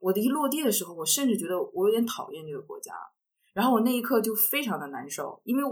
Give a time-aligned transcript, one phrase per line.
[0.00, 2.94] 我的一落地的时候，我甚至觉得我有点讨厌这个国家，
[3.52, 5.62] 然后我那一刻就非常的难受，因为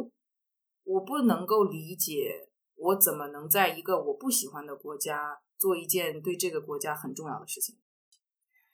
[0.84, 7.78] 我不能够理解我怎么能在一个我不喜欢的国家做一件对这个国家很重要的事情。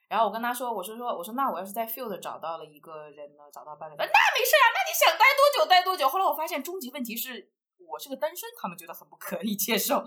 [0.08, 6.08] 然后我跟他说，我是说，我说那我要是在 field 找到了一个人呢，找到伴侣，那没事啊，那你想待多久待多久。
[6.08, 10.06] 后来我发现终极问题是我是个单身，他们觉得很不可以接受。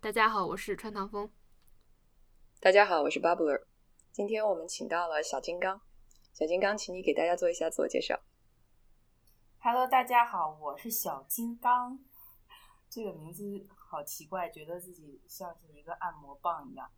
[0.00, 1.30] 大家好，我是川唐风。
[2.62, 3.64] 大家好，我是 Bubbler。
[4.12, 5.80] 今天我们请到了小金刚，
[6.32, 8.22] 小金刚，请你给大家做一下自我介绍。
[9.58, 11.98] Hello，大家好，我是小金刚。
[12.88, 13.66] 这个名字。
[13.90, 16.88] 好奇怪，觉得自己像是一个按摩棒一样。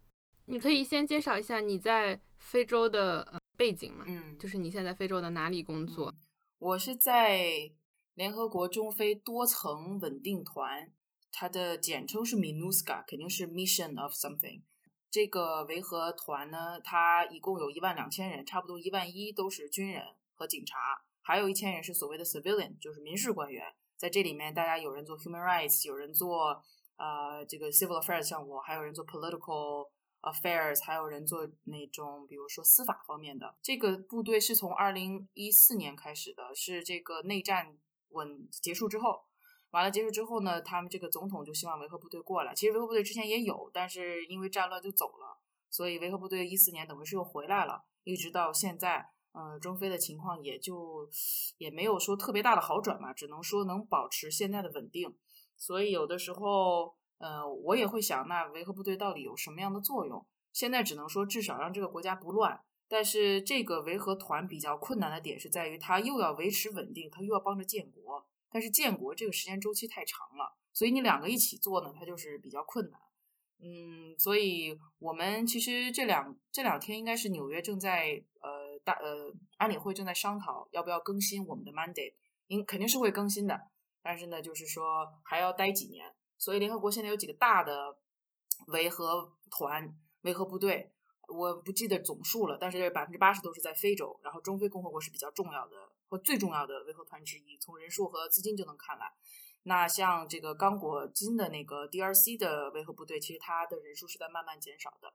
[0.45, 4.05] 你可以先介绍一下你在非洲的背景吗？
[4.07, 6.15] 嗯，就是你现在非洲的哪里工作？
[6.59, 7.73] 我是在
[8.13, 10.93] 联合国中非多层稳定团，
[11.33, 14.61] 它的简称是 MINUSCA，肯定是 Mission of Something。
[15.15, 20.03] 这个维和团呢，它一共有一万两千人，差不多一万一都是军人
[20.35, 20.77] 和警察，
[21.23, 23.73] 还有一千人是所谓的 civilian，就是民事官员。
[23.97, 26.61] 在这里面，大家有人做 human rights，有人做。
[26.97, 29.89] 呃，这个 civil affairs 像我，还有人做 political
[30.23, 33.55] affairs，还有人做那种比如说司法方面的。
[33.63, 37.79] 这个部队是从二零一四年开始的，是这个内战
[38.11, 39.25] 稳结束之后，
[39.75, 42.55] 完了结束之后呢，他们这个总统就希望维和部队过来。
[42.55, 51.11] 其实维和部队之前也有，但是因为战乱就走了，所以维和部队一四年等于是又回来了，一直到现在，呃，中非的情况也就
[51.59, 55.13] 也没有说特别大的好转嘛，只能说能保持现在的稳定。
[55.57, 60.25] 所以有的时候，呃，我也会想，那维和部队到底有什么样的作用？
[60.53, 62.61] 现在只能说至少让这个国家不乱。
[62.87, 68.25] 但是这个维和团比较困难的点是在于，它又要维持稳定，它又要帮着建国。
[68.55, 73.01] 但是建国这个时间周期太长了，所以你两个一起做呢，它就是比较困难。
[73.59, 82.15] 嗯，所以我们其实这两这两天应该是纽约正在呃大呃安理会正在商讨要不要更新我们的 mandate，
[82.47, 83.61] 应肯定是会更新的。
[84.01, 87.99] 但是呢，就是说还要待几年，所以联合国现在有几个大的
[88.69, 90.93] 维和团、维和部队，
[91.27, 94.17] 我不记得总数了，但是百分之八十都是在非洲。
[94.23, 95.77] 然后中非共和国是比较重要的
[96.19, 99.13] 最重要的维和团之一，从人数和资金就能看来。
[99.65, 105.15] 那像这个刚果金的那个 DRC 的维和部队，其实它的人数是在慢慢减少的。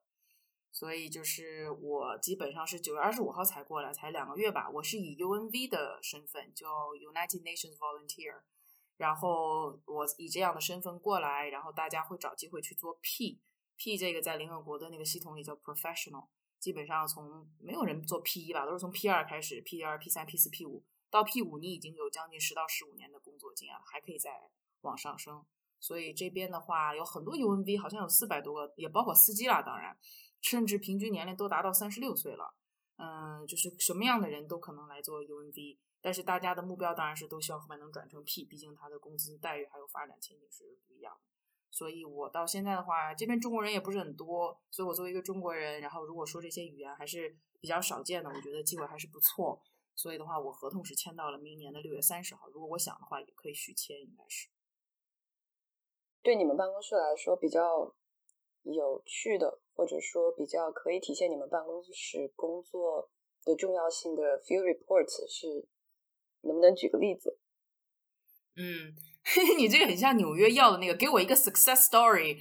[0.71, 4.69] 所以就是我基本上是九月二十五号才过来，才两个月吧。
[4.69, 8.41] 我是以 UNV 的身份，叫 United Nations Volunteer。
[8.97, 16.27] 然后我以这样的身份过来，然后大家会找机会去做 P，P 这个在联合国的那个系统里叫 professional，
[16.59, 24.49] 基本上从没有人做 P 一吧，都是从 P 二开始，P 二、P 三、P 四、P 五，到 P 五你已经有将近十到十五年的工作经验了，还可以再
[24.81, 25.45] 往上升。
[25.79, 29.97] 所以这边的话有很多 UNV，好像有四百多个，也包括司机啦，当然，
[30.41, 32.53] 甚至平均年龄都达到三十六岁了。
[32.97, 35.77] 嗯，就是什么样的人都可能来做 UNV。
[36.01, 41.38] 但是大家的目标当然是都希望后面能转成 P，毕竟他的工资待遇还有发展前景是不一样的。
[41.71, 49.61] 所以我到现在的话，这边中国人也不是很多，所以我作为一个中国人，然后如果说这些语言还是比较少见的，我觉得机会还是不错。
[49.95, 54.49] 所以的话，我合同是签到了明年的六月三十号，如果我想的话，也可以续签，应该是。
[56.21, 57.95] 对你们办公室来说比较
[58.63, 63.09] 有趣的，或者说比较可以体现你们办公室工作
[63.43, 65.67] 的重要性的 few reports 是。
[66.41, 67.37] 能不能举个例子？
[68.61, 68.93] 嗯，
[69.57, 72.37] 你这个很像纽约要的那个，给我一个 success story，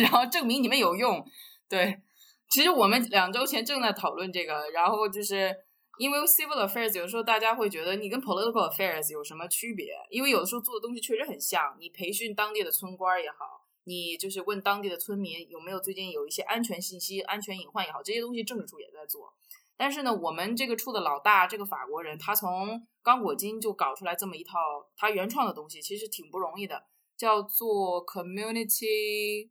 [0.00, 1.22] 然后证明你们有用。
[1.68, 2.00] 对，
[2.48, 5.54] 其实我们两周前正在讨论这个，然后就是
[5.98, 9.92] 因为 civil affairs 有时候大家会觉得你跟 political affairs 有什么区别？
[10.08, 19.34] 因为有的时候做的东西确实很像，你培训当地的村官也好，你就是问当地的村民有没有最近有一些安全信息、安全隐患也好，这些东西政治处也在做。
[19.82, 24.56] 但是呢，我们这个处的老大，这个法国人，他从刚果金就搞出来这么一套
[24.96, 29.50] 他原创的东西，其实挺不容易的，叫做 Community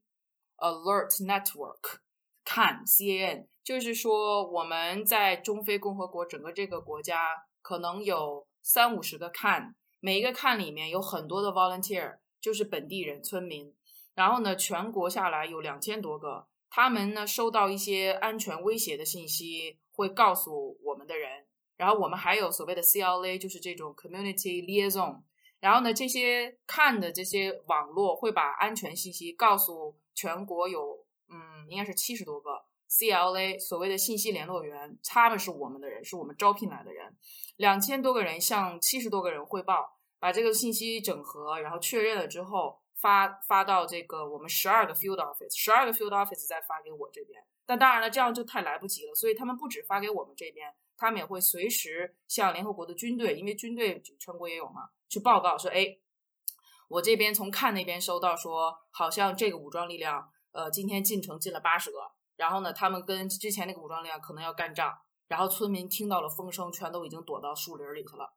[0.55, 1.97] Alert Network，
[2.45, 13.75] 看 C A N，就是说我们在中非共和国整个这个国家可能有三五十个看，每一个看里面有很多的 volunteer，就是本地人村民，
[14.15, 19.80] 然后呢，全国下来有两千多个，他们呢收到一些安全威胁的信息。
[19.91, 21.45] 会告诉我们的人，
[21.77, 25.21] 然后我们还有所谓的 CLA，就是这种 Community Liaison。
[25.59, 37.15] 然后呢，这些看的这些网络会把安全信息告诉全国有，嗯，应该是七十多个 CLA，所谓的信息联络员，他们是我们的人，是我们招聘来的人，
[37.57, 47.43] 两千多个人向七十多个人汇报，把这个信息整合，然后确认了之后发发到这个我们十二个 field office，十二个 field office 再发给我这边。
[47.71, 55.97] 但当然了，这样就太来不及了，所以他们不止发给我们这边，他们也会随时向联合国的军队，因为军队全国也有嘛，去报告说，哎，
[56.89, 61.99] 我这边从看那边收到说，好像这个武装力量，呃，今天进城进了八十个，
[62.35, 64.93] 然后呢，他们跟之前那个武装力量可能要干仗，
[65.29, 68.35] 然后村民听到了风声，全都已经躲到树林里去了。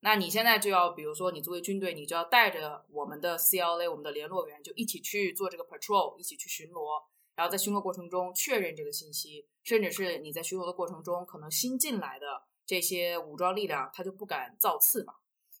[0.00, 7.02] 那你现在就要，比如说你作为军队，你就要带着我们的 CLA，我们的联络员，就一起去做这个 patrol，一起去巡逻，
[7.40, 12.26] 然后在巡逻过程中确认这个信息，甚至是你在巡逻的过程中，可能新进来的
[12.66, 15.14] 这些武装力量，他就不敢造次嘛。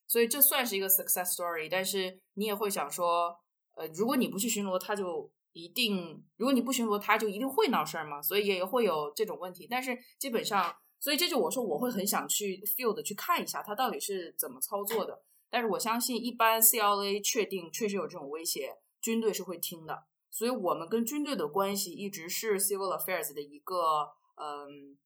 [0.06, 1.70] 所以这算是一个 success story。
[1.70, 3.34] 但是你也会想说，
[3.76, 8.20] 呃，如果你不去巡逻，他就一定；如果你不巡逻，他就一定会闹事儿嘛。
[8.20, 9.66] 所以也会有这种问题。
[9.70, 10.76] 但是基本上。
[11.02, 20.04] 所以这就我说我会很想去 field 去看一下它到底是怎么操作的，但是我相信一般 CLA 确定确实有这种威胁，军队是会听的。
[20.30, 24.96] 所以我们跟军队的关系一直是 civil affairs 的一个嗯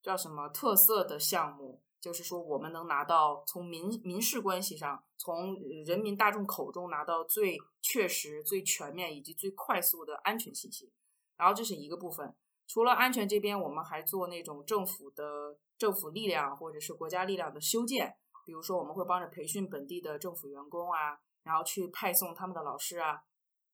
[0.00, 10.92] 叫什么特色的项目，就是说我们能拿到从民民事关系上，从人民大众口中拿到最确实、最全面以及最快速的安全信息，
[11.36, 12.34] 然后这是一个部分。
[12.66, 18.14] 除了安全这边，我们还做那种政府的政府力量或者是国家力量的修建，
[18.46, 23.24] 比如说我们会帮着培训本地的政府员工啊，然后去派送他们的老师啊。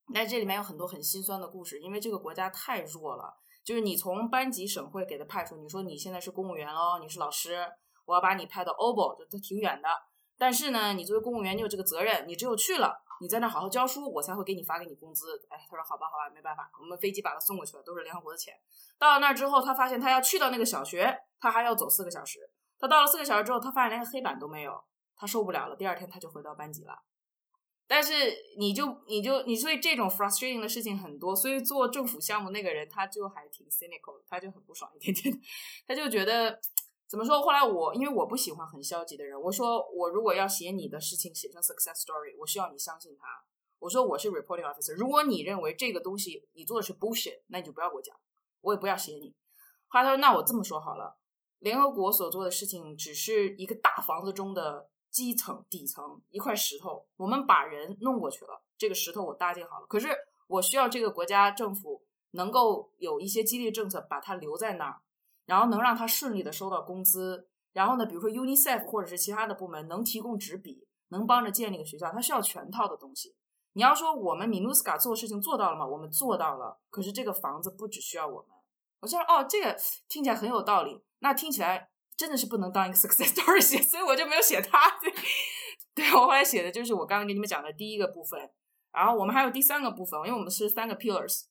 [0.09, 7.67] 那这里面有很多很心酸的故事，因为这个国家太弱了，就是你从班级省会给他派出，你说你现在是公务员哦，你是老师，
[8.05, 9.89] 我要把你派到 OBO，这都挺远的。
[10.39, 13.03] 但是呢，你作为公务员，你有这个责任，你只有去了。
[13.19, 15.43] 你在那好好教书，我才会给你发给你工资。
[15.49, 18.53] 哎，他说好吧，好吧，没办法，我们飞机把他送过去了，都是联合国的钱。
[18.99, 22.51] 到了那儿之后，他发现他要去到那个小学，他还要走四个小时。
[22.79, 24.85] 他到了四个小时之后，他发现连个黑板都没有，
[25.17, 25.75] 他受不了了。
[25.75, 26.93] 第二天他就回到班级了。
[27.87, 28.13] 但是
[28.59, 35.41] 你就你就你所以这种 frustrating 的事情很多，所以做政府项目那个人他就还挺 cynical，他就很不爽一点点，
[35.87, 36.61] 他就觉得。
[37.09, 37.41] 怎么说？
[37.41, 43.29] 后来我因为我不喜欢很消极的人，我说我如果要写你的事情写成 success story，我需要你相信他。
[43.79, 48.17] 我说我是 reporting officer，如果你认为这个东西你做的是 bullshit，那你就不要给我讲，
[48.61, 49.33] 我也不要写你。
[49.87, 51.17] 后来他说那我这么说好了，
[51.61, 60.09] 联合国所做的事情只是一个大房子中的基层底层一块石头，我们把人弄过去了，这个石头我搭建好了，可是
[60.47, 62.03] 我需要这个国家政府
[62.33, 65.01] 能够有一些激励政策把它留在那儿。
[65.47, 73.37] 然后能让他顺利的收到工资，然后呢，比如说 UNICEF 或者是其他的部门能提供纸笔，能帮着建立个学校，他需要全套的东西。
[73.75, 75.87] 你要说我们米努斯卡做事情做到了吗？
[75.87, 78.51] 我们做到了，可是这个房子不只需要我们。
[78.99, 79.77] 我就说哦，这个
[80.09, 84.99] 听起来很有道理，那听起来真的是不能当一个 success story 写，所以我就没有写他。
[85.95, 88.51] 对我后来写的就是我刚刚给你们讲的第一个部分，
[88.93, 91.45] 然后我们还有第三个部分，因为我们是三个 pillars，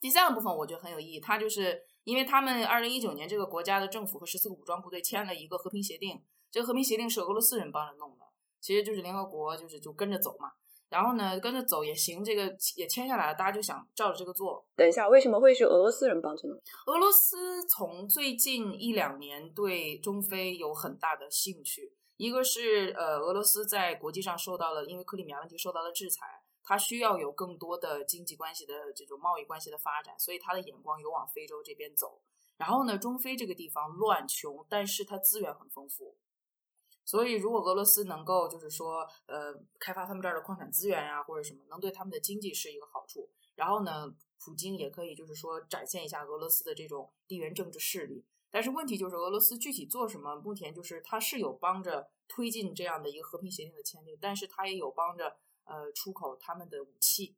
[0.00, 1.82] 第三个部分我觉得很有意义，它就是。
[2.04, 8.24] 因为他们二零一九年这个国家的政府和十四个武装部队签了一个和平协定，这个和平协定是俄罗斯人帮着弄的，
[8.62, 10.52] 其实就是联合国就是就跟着走嘛。
[10.88, 12.44] 然后呢，跟着走也行，这个
[12.76, 14.66] 也签下来了，大家就想照着这个做。
[14.74, 16.54] 等一下，为什么会是俄罗斯人帮着呢？
[16.86, 26.26] 俄罗斯从最近一两年对中非有很大的兴趣，一个是呃，俄罗斯在国际上受到了因为克里米亚问题受到了制裁。
[26.70, 32.20] 它需要有更多的经济关系的这种贸易关系的发展，所以它的眼光有往非洲这边走。
[32.58, 36.14] 然后呢，中非这个地方乱穷，但是它资源很丰富，
[37.08, 43.30] 所以如果俄罗斯能够就是说，呃，开发他们这儿的矿产资源呀，或者什么，能对他们的经济是一个好处。
[43.54, 48.26] 然后呢，普京也可以就是说展现一下俄罗斯的这种地缘政治势力。
[48.50, 55.38] 但是问题就是俄罗斯具体做什么，目前就是他是有帮着推进这样的一个和平协定的签订，但是他也有帮着。
[55.70, 57.36] 呃，出口他们的武器，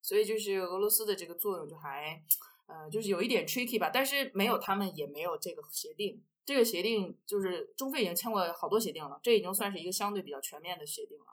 [0.00, 2.22] 所以就是俄罗斯的这个作用就还，
[2.66, 3.90] 呃，就是有一点 tricky 吧。
[3.92, 6.22] 但是没有他们也没有这个协定。
[6.44, 11.26] 这个协定就是中非已经签过好多协定了，这已经算是一个相对比较全面的协定了。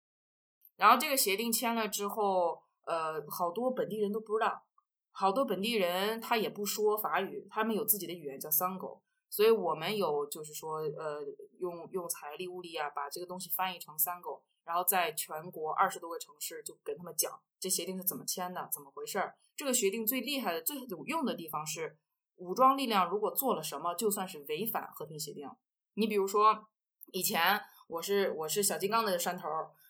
[0.78, 4.64] 然后这个协定签了之后，呃，好多本地人都不知道，
[5.12, 11.22] 好多本地人他也不说法语，他们有自己的语言叫桑狗，所以我们有就是说，呃，
[11.60, 14.44] 用用财力物力啊，把这个东西翻译成三狗。
[14.64, 19.36] 然后在全国二十多个城市，就跟他们讲这协定是怎么签的，怎么回事儿。
[19.58, 21.98] 这个协定最厉害的、最有用的地方是，
[22.38, 25.50] 武装力量如果做了什么，就算是违反和平协定。
[25.94, 26.68] 你比如说，
[27.12, 29.48] 以前我是我是小金刚的山头，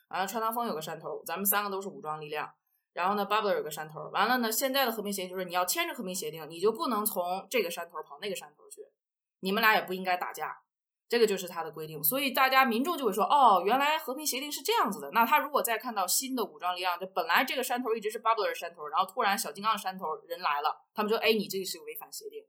[0.10, 2.52] 完了川唐风有个山头，咱们三个都是武装力量。
[2.94, 8.82] 然后呢巴布有个山头，完了呢，现在的和平协定就是你要牵着和平协定，你就不能从这个山头跑那个山头去，
[9.40, 10.61] 你们俩也不应该打架。
[11.12, 15.12] 这个就是它的规定，所以大家民众就会说，哦，原来和平协定是这样子的。
[15.12, 22.42] 那他如果再看到新的武装力量，就本来这个山头一直是巴布尔山头，然后突然小金刚的山头人来了，他们说，哎，你这个是违反协定。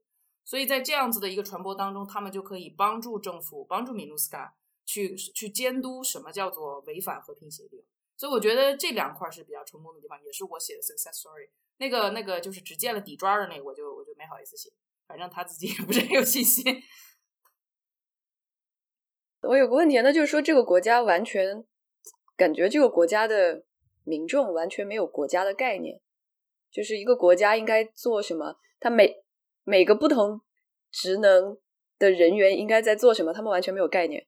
[0.45, 4.55] 所以在这样子的一个传播当中，他们就可以帮助政府，帮助米努斯卡
[4.87, 7.83] 去去监督什么叫做违反和平协定。
[8.17, 11.49] 所以我觉得这两块是比较成功的地方，也是我写的 success story。
[11.79, 14.71] 那个那个就是只见了底砖的那个，我就我就没好意思写，
[15.09, 16.81] 反正他自己也不是很有信心。
[19.43, 21.65] 我有个问题，那就是说这个国家完全
[22.37, 23.65] 感觉这个国家的
[24.05, 26.01] 民众完全没有国家的概念，
[26.71, 29.25] 就是一个国家应该做什么，他每
[29.65, 30.41] 每个不同
[30.91, 31.59] 职能
[31.99, 34.27] 的人员应该在做什么，他们完全没有概念。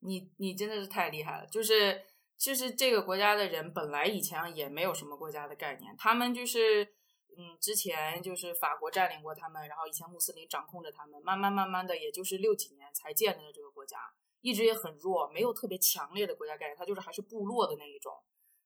[0.00, 2.02] 你你真的是太厉害了，就是
[2.36, 6.88] 其实这个国家的人本来以前也没有什么国家的概念，他们就是
[7.36, 13.98] 嗯之前就是法国占领过他们，然后以前穆斯林掌控着他们，慢慢慢慢的也就是六几年才建立了这个国家。
[14.40, 18.12] 一直也很弱，没有特别强烈的国家概念，它就是还是部落的那一种。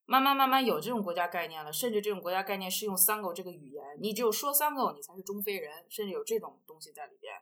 [0.07, 7.35] 慢慢慢慢有这种国家概念了，甚至这种国家概念是用三狗这个语言，你只有说三狗，你才是中非人，甚至有这种东西在里边。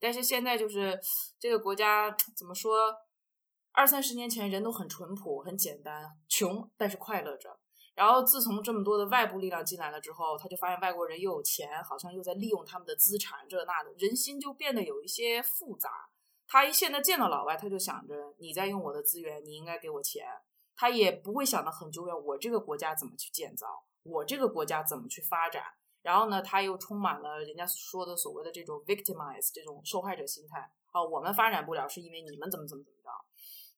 [0.00, 1.00] 但是现在就是
[1.38, 2.94] 这个国家怎么说？
[3.72, 7.58] 二三十年前人都很淳朴、很简单，穷但是快乐着。
[7.94, 16.08] 然后自从这么多的外部力量进来了之后，他就发现外国人又有钱，好像又在利用他们的资产，这那的，人心就变得有一些复杂。
[16.46, 20.26] 他一现在见到老外，他就想着你在用我的资源，你应该给我钱。
[20.76, 23.66] 他也不会想得很久远，我这个国家怎么去建造，
[24.02, 25.62] 我这个国家怎么去发展。
[26.02, 30.68] 然后呢，他又充满了人家说的所谓的这种 victimize 这种受害者心态。
[30.92, 33.23] 哦，我们发展不了是因为你们怎么怎么怎么着。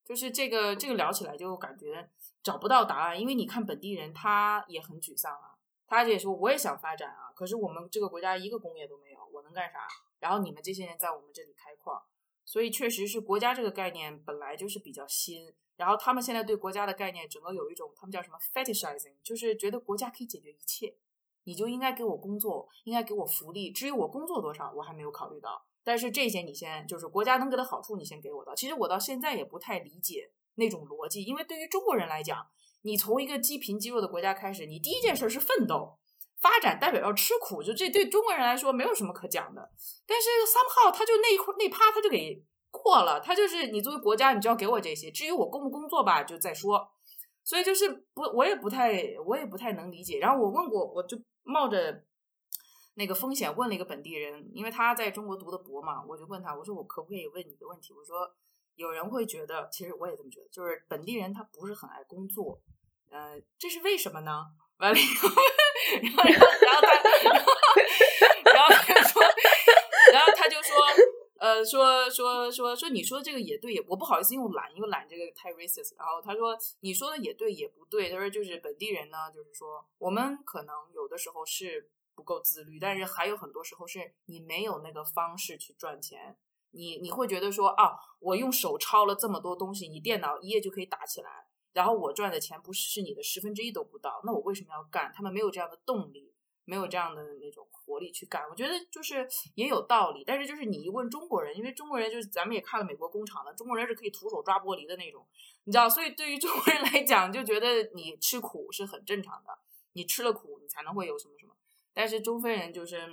[0.06, 2.08] 就是这个这个聊起来就感觉
[2.42, 9.80] 找不到答案，因为你看本地人他也很沮丧啊，他也说我也想发展啊，可是我们这个国家一个工业都没有，我能干啥？
[10.20, 12.00] 然后你们这些人在我们这里开矿。
[12.48, 20.94] 所以确实是国家这个概念本来就是比较新，然后他们现在对国家的概念整个有一种他们叫什么 fetishizing，就是觉得国家可以解决一切，
[21.42, 28.52] 你就应该给我工作，应该给我福利，至于我工作多少我还没有考虑到，但是这些你先就是国家能给的好处你先给我的。
[28.56, 32.44] 其实我到现在也不太理解那种逻辑，因为对于中国人来讲，
[32.82, 35.96] 你从一个积贫积弱的国家开始，你第一件事是奋斗。
[36.38, 39.70] 发展代表要吃苦，就这对中国人来说没有什么可讲的。
[40.06, 45.10] 但是 somehow 他就那一块那趴他就给过了，他就是你作为国家，你就要给我这些。
[45.10, 46.86] 至于我工不工作吧，就再说。
[47.42, 50.18] 所以就是不，我也不太，我也不太能理解。
[50.18, 52.04] 然后我问过，我就冒着
[52.98, 57.92] 那个风险问了一个本地人，因为他在中国读的博嘛，我就问他，我说我可不可以问你一个问题？
[57.92, 58.30] 我说
[58.74, 62.60] 有人会觉得，其实我也这么觉得，就是本地人他不是很爱工作，
[63.10, 64.46] 呃，这是为什么呢？
[64.78, 65.28] 完了以后。
[66.02, 66.88] 然后，然后他，
[68.52, 69.22] 然后，他说，
[70.12, 70.74] 然后他就说，
[71.38, 75.94] 呃，说说说说，你说这个也对，我不好意思用懒，因为懒这个太 racist。
[75.96, 78.10] 然后他说，你说的也对，也不对。
[78.10, 86.36] 他说，就是本地人呢，就是说，我们可能有的时候是不够自律，但是还有很多时候是你没有那个方式去赚钱。
[86.72, 91.46] 你你会觉得说，啊，我用手抄了这么多东西，你电脑一页就可以打起来。
[91.72, 95.12] 然后我赚的钱不是你的十分之一都不到，那我为什么要干？
[95.14, 98.42] 他们没有这样的动力，没有这样的那种活力去干。
[98.50, 105.26] 我觉得就是也有道理，但是就是你一问中国人，因为中国人就是咱们也看了美国工厂的，中国人是可以徒手抓玻璃的那种，
[105.64, 109.58] 你知道，所以对于中国人来讲，就觉得你吃苦是很正常的，
[109.92, 111.45] 你吃了苦，你才能会有什么什么。
[111.96, 113.10] 但是中非人就是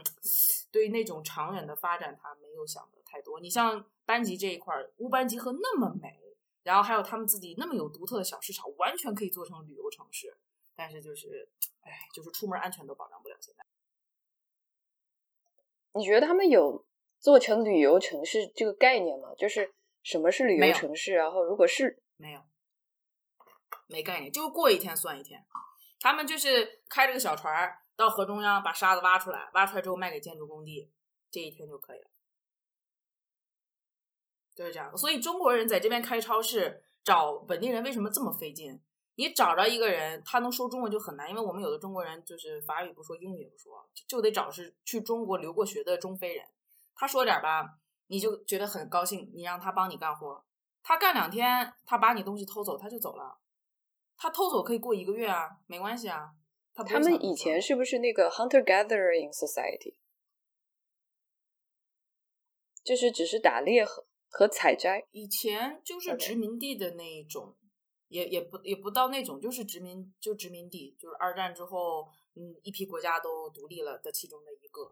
[0.70, 3.40] 对于那种长远的发展，他没有想的太多。
[3.40, 6.20] 你像班级这一块，乌班集合那么美。
[6.64, 10.34] 然后还有他们自己那么有独特的小市场，完全可以做成旅游城市，
[10.78, 11.50] 但是就是，
[11.82, 13.36] 哎，就是出门安全都保障不了。
[13.42, 13.66] 现在，
[15.94, 16.86] 你觉得他们有
[17.20, 19.34] 做成旅游城市这个概念吗？
[19.38, 19.74] 就是
[20.04, 21.14] 什么是旅游城市？
[21.14, 22.42] 然后如果是没有，
[23.88, 25.46] 没概念，就过一天算一天。
[26.00, 30.92] 他们就是开着个小船到河中央，把沙子挖出来，挖出来之后卖给建筑工地，
[31.30, 32.10] 这一天就可以了。
[34.56, 38.82] 就是这样，所以中国人在这边开超市找本地人为什么这么费劲？
[39.16, 46.46] 你找着一个人，他能说中文就很难，因为我们有的中国人就是法语不说，英语也不说，就得找是去中国留过学的中非人。
[46.96, 50.44] 他说点吧，你就觉得很高兴，你让他帮你干活，
[50.82, 53.40] 他干两天，他把你东西偷走，他就走了。
[54.18, 56.32] 他偷走可以过一个月啊，没关系啊。
[56.74, 59.96] 他他们以前是不是那个 hunter gathering society？
[62.84, 64.06] 就是只是打猎和。
[64.36, 67.56] 和采摘，以前就是殖民地的那一种，
[68.08, 74.92] 也也不也不到那种，就是殖民就殖民地，就是二战之后，嗯，一批国家都独立了的其中的一个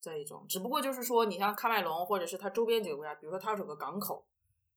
[0.00, 0.46] 这一种。
[0.48, 4.24] 只不过就是说，你像喀麦隆或者是它周边几个国家，比如说它有个港口，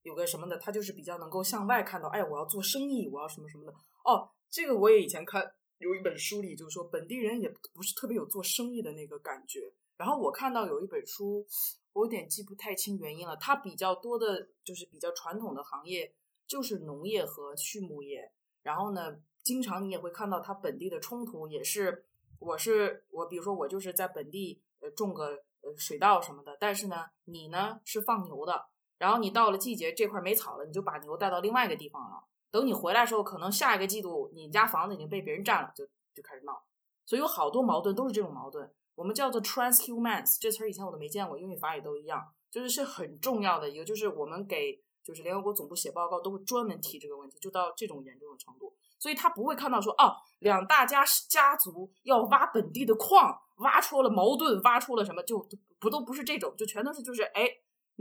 [0.01, 3.71] 有个什么的，它就是比较能够向外看到，哎，我要做生意，我要什么什么的。
[4.03, 9.61] 哦，这个我也以前看有一本书里就说，本地人也不是特别有做生意的那个感觉。
[9.97, 11.45] 然后我看到有一本书，
[11.93, 13.35] 我有点记不太清原因了。
[13.37, 16.13] 它比较多的就是比较传统的行业，
[16.45, 18.31] 就是农业和畜牧业。
[18.61, 22.05] 然后呢，经常你也会看到它本地的冲突，也是
[22.39, 25.31] 我是我，比如说我就是在本地呃种个
[25.61, 28.67] 呃水稻什么的，但是呢，你呢是放牛的，
[28.97, 32.23] 然后你到了季节这块没草了，你就把牛带到另外一个地方了。
[32.51, 36.63] 等你回来的时候，可能下一个季度你家房子已经被别人占了，就就开始闹。
[37.05, 38.71] 所以有好多矛盾都是这种矛盾。
[38.95, 55.47] 我们叫做 transhumans 这词儿以前我都没见过，英语法语都一样，就是是很重要的一个，就是我们给就是联合国总部写报告都会专门提这个问题，就到这种严重的程度，所以他不会看到说哦，两大家家族要挖本地的矿，挖出了矛盾，挖出了什么，就
[55.79, 57.49] 不都不是这种，就全都是就是哎，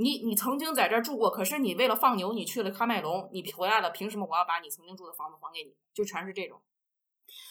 [0.01, 5.75] 你你曾经在这儿住过，可是你为了放牛，你去了喀麦隆，你回来了，凭什么我要把你曾经住的房子还给你？
[5.93, 6.63] 就全是这种。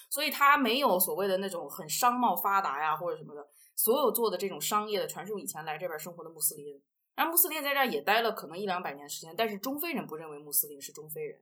[0.09, 6.81] 所以他没有所谓的那种很商贸发达呀，或者什么的，所有做的这种商业的，全是以前来这边生活的穆斯林。
[7.15, 11.41] 然后穆斯林在这儿也待了可能一两百年时间，但是中非人不认为穆斯林是中非人。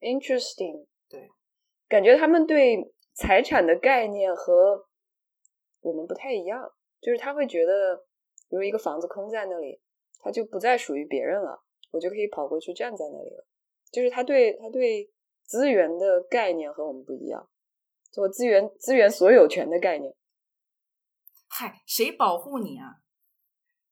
[0.00, 1.30] Interesting，对，
[1.88, 4.88] 感觉他们对财产的概念和
[5.80, 8.07] 我们不太一样，就是他会觉得，
[8.48, 9.80] 比如一个房子空在那里，
[10.20, 13.46] 它就不再属于别人了，我就可以跑过去站在那里了。
[13.90, 15.12] 就是他对他对。
[15.48, 17.48] 资源的概念和我们不一样，
[18.12, 20.14] 做资源资源所有权的概念。
[21.48, 23.00] 嗨，谁保护你啊？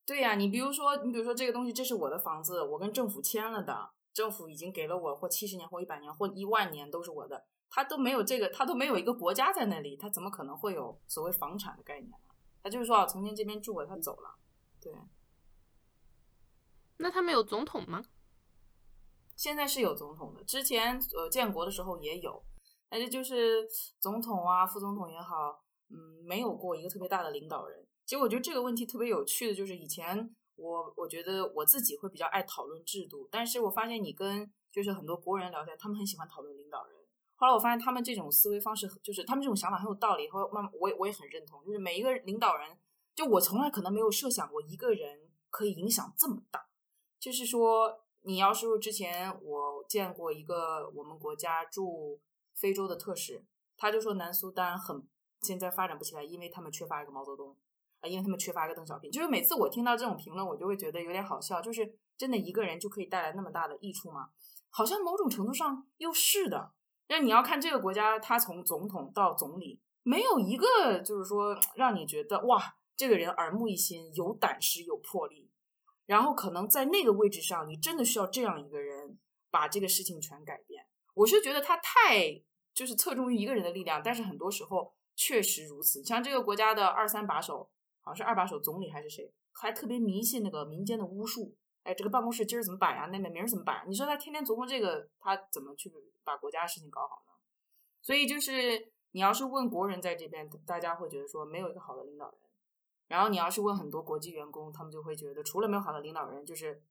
[0.04, 12.34] 对呀，你比如说，你比如说这个东西，这是我的房子，我跟政府签了的，政府已经给了我或七十年或一百年或一万年都是我的，他都没有这个，他都没有一个国家在那里，他怎么可能会有所谓房产的概念呢？
[12.62, 14.28] 他就是说啊，曾经这边住过，他走了，
[14.86, 14.94] 对。
[16.98, 18.04] 那他们有总统吗？
[19.34, 22.42] 现在是有总统的，之前呃建国的时候也有，
[22.88, 27.86] 但是就是总统啊、副总统也好，嗯，没有过一个特别大的领导人。
[28.04, 36.96] 其实我觉得这个问题特别有趣的，就是以前我我觉得我自己会比较爱讨论制度，但是我发现你跟就是很多国人聊天，他们很喜欢讨论领导人。
[37.34, 42.78] 后来我发现他们这种思维方式，就是他们这种想法很有道理，后慢慢我也我也很认同，就是每一个领导人，
[43.16, 46.68] 就我从来可能没有设想过一个人可以影响这么大，
[47.18, 48.02] 就是说。
[48.28, 52.20] 你要是之前我见过一个我们国家驻
[52.56, 53.44] 非洲的特使，
[53.76, 55.06] 他就说南苏丹很
[55.42, 57.56] 现在发展不起来，因为他们缺乏一个毛泽东
[58.00, 59.12] 啊，因为他们缺乏一个邓小平。
[59.12, 61.60] 就是每次我听到这种评论，我就会觉得有点好笑。
[61.60, 64.30] 就是真的一个人就可以带来那么大的益处吗？
[64.70, 66.72] 好像某种程度上又是的。
[67.06, 75.50] 那你要看这个国家，他从总统到总理，没有一个就是说让你觉得哇，这个人耳目一新，有胆识，有魄力。
[76.06, 79.18] 然后可能在那个位置上，你真的需要这样一个人
[79.50, 80.86] 把这个事情全改变。
[81.14, 86.04] 我是觉得他太就是侧重于一个人的力量，但是很多时候确实如此。
[86.04, 87.68] 像这个国家的二三把手，
[88.00, 91.56] 好像是二把手总理还是谁，还特别迷信那个民间的巫术。
[91.82, 93.06] 哎，这个办公室今儿怎么摆啊？
[93.06, 93.84] 那明儿怎么摆？
[93.88, 97.32] 你说他天天琢磨这个，他怎么去把国家的事情搞好呢？
[98.00, 102.40] 所以就是你要是问国人在这边，大家会觉得说没有一个好的领导人。
[103.08, 106.82] 然后你要是问很多国际员工，他们就会觉得，除了没有好的领导人，就是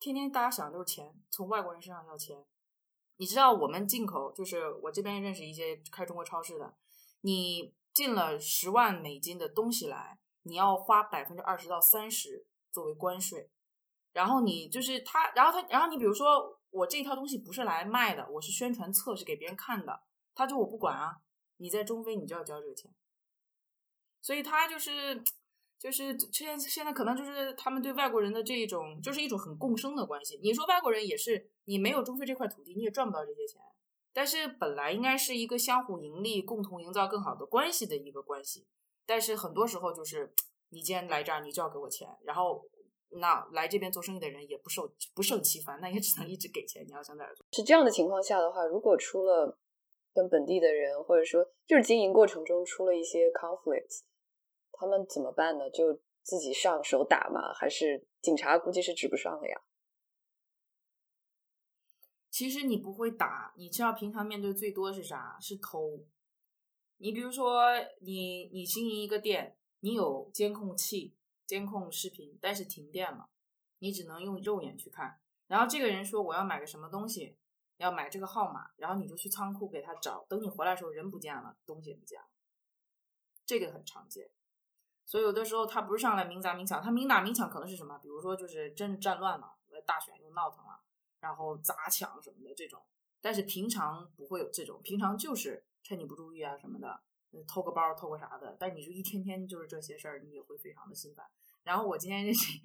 [0.00, 2.44] 天天大家想的都是钱，从外国人身上要钱。
[3.18, 6.74] 你知道我们进口，就是我这边认识一些开中国超市的，
[7.20, 13.48] 你进了十万美金的东西来，你要花百分之二十到三十作为关税。
[14.12, 20.02] 然后你就是他，然后他，然后你比如说我这一套东西不是来卖的，我是宣传册，是给别人看的，
[20.34, 21.18] 他就我不管啊，
[21.58, 22.92] 你在中非你就要交这个钱，
[24.20, 25.22] 所以他就是。
[25.82, 30.38] 就是现现在可能就是他们对外国人的这一种，就是一种很共生的关系。
[30.40, 33.60] 你说外国人也是，你没有中非这块土地，你也赚不到这些钱。
[34.12, 38.64] 但是本来应该是一个相互盈利、共同营造更好的关系的一个关系。
[39.04, 40.32] 但是很多时候就是，
[40.68, 42.08] 你既然来这儿，你就要给我钱。
[42.22, 42.64] 然后
[43.20, 46.86] 那来这边做生意的人也不受不胜其烦，那也只能一直给钱。
[46.86, 49.58] 你要想在这做，是这样的情况下的话，如果出了
[50.14, 54.02] 跟本地的人，或者说就是经营过程中出了一些 conflicts。
[54.82, 55.70] 他们怎么办呢？
[55.70, 57.54] 就自己上手打吗？
[57.54, 59.62] 还是警察估计是指不上了呀？
[62.32, 65.38] 其实你不会打，你知道平常面对最多是啥？
[65.40, 66.04] 是偷。
[66.96, 71.14] 你比如说，你你经营一个店，你有监控器、
[71.46, 73.28] 监控视频，但是停电了，
[73.78, 75.20] 你只能用肉眼去看。
[75.46, 77.36] 然后这个人说我要买个什么东西，
[77.76, 80.26] 要买这个号码，然后你就去仓库给他找。
[80.28, 82.26] 等你回来的时候，人不见了，东西也不见了。
[83.46, 84.28] 这个很常见。
[85.04, 87.98] 所以有的时候他不是上来明砸明抢，他明打明抢可能是什么？
[87.98, 89.54] 比如说就是真战乱了，
[89.86, 90.80] 大选又闹腾了，
[91.20, 92.82] 然后砸抢什么的这种。
[93.20, 97.00] 但是平常不会有这种，平常就是趁你不注意啊什么的，
[97.46, 98.56] 偷个包偷个啥的。
[98.58, 101.24] 但你说一天天就是这些事儿，你也会非常的心烦。
[101.62, 102.58] 然后我今天认识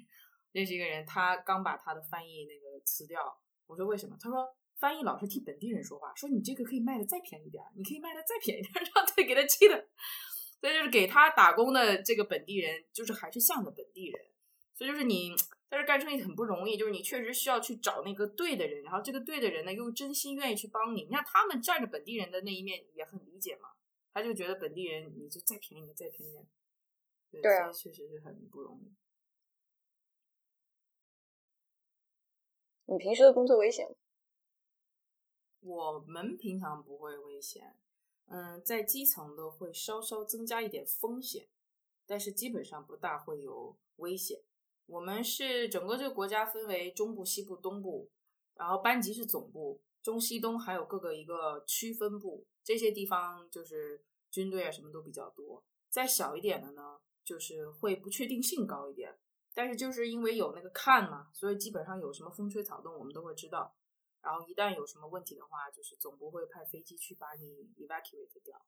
[0.51, 4.17] 认识一个人，他刚把他的翻译那个辞掉，我说为什么？
[4.19, 4.47] 他说
[4.77, 9.87] 翻译老是替本地人说话，说你这个可以卖的再便宜点，你可以卖的再便宜点， 让对给他气的。
[10.59, 14.25] 所以就是给他打工的这个本地人，就是还是向着本地人。
[14.73, 15.35] 所以就是你
[15.69, 21.03] 在这干生意很不容易，就是你确实需要去找那个对的人，然后这个对的人呢又真心愿意去帮你。
[21.05, 23.69] 你看他们站着本地人的那一面也很理解嘛，
[24.13, 26.33] 他就觉得本地人你就再便宜再便宜
[27.31, 28.93] 点，对啊，确实是很不容易。
[32.85, 33.95] 你平时的工作危险吗？
[35.61, 37.75] 我们平常不会危险。
[38.29, 41.47] 嗯，在基层的会稍稍增加一点风险，
[42.05, 44.41] 但是基本上不大会有危险。
[44.85, 48.09] 我们是整个这个国家分为中部、西部、东部，
[48.55, 55.63] 然后班级是总部，中西东还有各个一个区分部，这些地方就是军队啊什么都比较多。
[55.89, 59.17] 再小一点的呢，就是会不确定性高一点，
[59.53, 63.73] 但是就是因为有那个看嘛，所以基本上有什么风吹草动我们都会知道。
[64.27, 68.61] 然后一旦有什么问题的话，就是总部会派飞机去把你 evacuate 掉。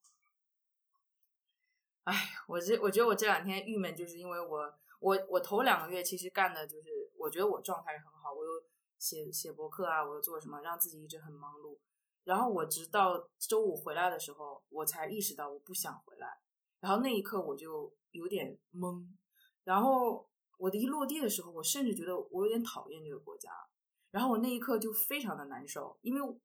[2.05, 2.13] 哎，
[2.47, 8.51] 我这我觉得我这两天郁闷，就是因为我我我头两个月其实干的就是，我觉得我状态很好，我又
[8.97, 11.77] 写写博客啊，我又做什么，让自己一直很忙碌。
[12.23, 16.39] 然后我直到周五回来的时候，我才意识到我不想回来。
[16.79, 19.05] 然后那一刻我就有点懵。
[19.65, 20.25] 然后
[20.57, 23.51] 我的一落地的时候，我甚至觉得我有点讨厌这个国家。
[24.11, 26.39] 然后我那一刻就非常的难受，因为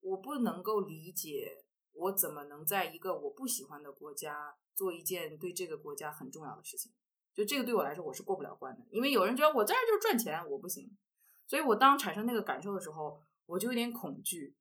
[0.00, 6.92] 我不能够理解我怎么能在一个我不喜欢的国家做一件对这个国家很重要的事情。
[7.34, 10.96] 就这个对我来说我是过不了关的，因为有人觉得我在这就是赚钱，我不行。
[11.46, 14.56] 所以我当产生那个感受的时候，我就有点恐惧。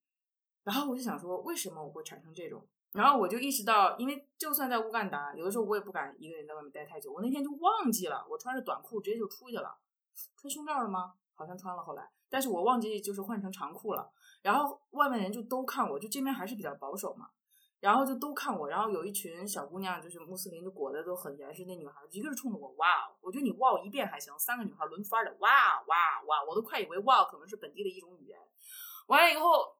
[0.64, 2.68] 然后我就想说，为什么我会产生这种？
[2.92, 7.12] 然后我就意识到，因为就算在乌干达，有的时候我也不敢一个人在外面待太久。
[7.14, 9.78] 我那天就忘记了，我穿着短裤直接就出去了。
[10.36, 11.14] 穿胸罩了吗？
[11.34, 12.12] 好像穿了，后来。
[12.30, 14.12] 但是我忘记就是换成长裤了，
[14.42, 17.30] 然后外面人就都看我，就这边还是比较保守嘛，
[17.80, 25.50] 然后就都看我，然后有一群小姑娘就是穆斯林，就裹得都很严实，那女孩一个是冲着我哇，我觉得你哇一遍还行，三个女孩轮番的哇
[25.88, 28.38] 哇哇，我都快以为哇可能是本地的一种语言，
[29.08, 29.76] 完了以后，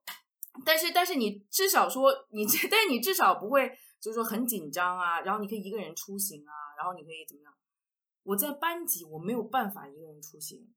[0.66, 7.52] 但是但是你至少说你，但你至少不会就是说很紧张啊，然后你可以一个人出行啊，然后你可以怎么样？
[8.24, 10.68] 我在班级我没有办法一个人出行。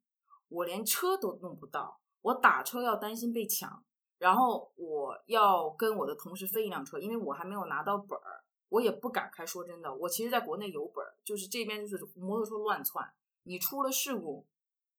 [0.48, 3.82] 我连车都弄不到，我打车要担心被抢，
[4.18, 9.44] 然后我要跟我的同事分一辆车，因为我还没有拿到本儿，我也不敢开。
[9.44, 14.46] 说真的，我其实在国内有本儿，就是这边就是摩托车乱窜，你出了事故，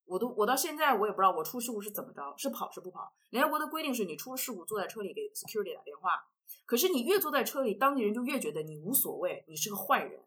[0.06, 3.12] 我都我到现在我也不知道我出事故是怎么着，是跑是不跑。
[3.32, 6.28] 联合国的规定是你出了事故坐在车里给 security 打电话，
[6.66, 10.22] 可是你越坐在车里，当地人就越觉得你无所谓，你是个坏人。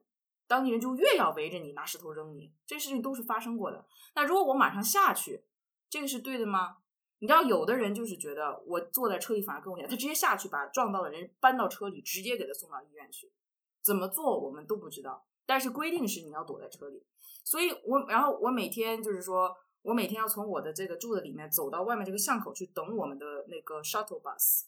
[0.52, 3.86] 当地人就越要围着你拿石头扔你，这事情都是发生过的。
[4.14, 5.46] 那如果我马上下去，
[5.88, 6.76] 这个是对的吗？
[7.20, 13.32] 你知道，有的人就是觉得我坐在车里反而更危险，他直接下去把撞到的人搬到车里，直接给他送到医院去。
[13.80, 17.02] 怎么做我们都不知道，但是规定是你要躲在车里。
[17.42, 24.66] 所以我然后我每天就是说我每天要从我的这个住的里面走到外面这个巷口去等我们的那个 shuttle bus。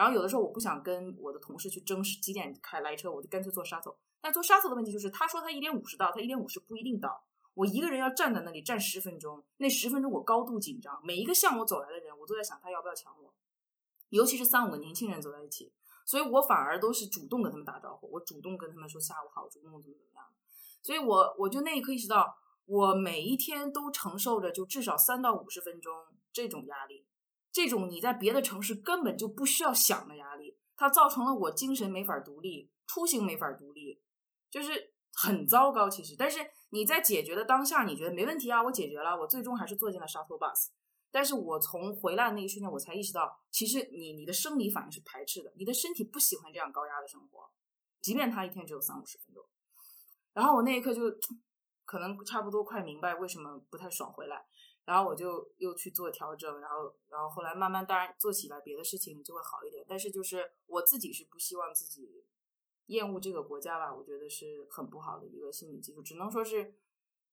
[0.00, 3.96] 然后有的时候我不想跟我的同事去争是几点开来车，我就干脆坐 shuttle。
[4.18, 7.22] 但坐沙特的问题就是，他说他一点五十到，他一点五十不一定到。
[7.52, 13.34] 我一个人要站在那里站十分钟，那十分钟我高度紧张，每一个向我走来的人，我都在想他要不要抢我。
[14.08, 15.70] 尤其是三五个年轻人走在一起，
[16.06, 20.24] 所以我反而都是主动跟他们打招呼，我主动跟他们说下午好，主动怎么怎么样。
[20.80, 25.92] 所以我我就那一刻意识到，我每一天都承受着就至少三到五十分钟
[26.32, 27.04] 这种压力，
[27.52, 34.00] 这种你在别的城市根本就不需要想的压力，它造成了我精神没法独立，出行没法独立。
[34.50, 36.38] 就是很糟糕，其实，但是
[36.70, 40.68] 你在解决的当下，你觉得没问题啊，我解决了，我最终还是坐进了 shuttle bus。
[41.12, 47.50] 但是我从回来的那一瞬间，我才意识到，其实你你的生理反应是排斥的，你的身体不喜欢这样高压的生活，
[48.00, 49.44] 即便他一天只有三五十分钟。
[50.32, 51.02] 然后我那一刻就
[51.84, 54.44] 可能差不多快明白为什么不太爽回来，
[54.84, 62.24] 然后我就又去做调整，然后然后后来慢慢当然做起来别的事情就会好一点，但是就是我自己是不希望自己。
[62.86, 66.02] 厌恶这个国家吧，我觉得是很不好的一个心理基础。
[66.02, 66.74] 只能说是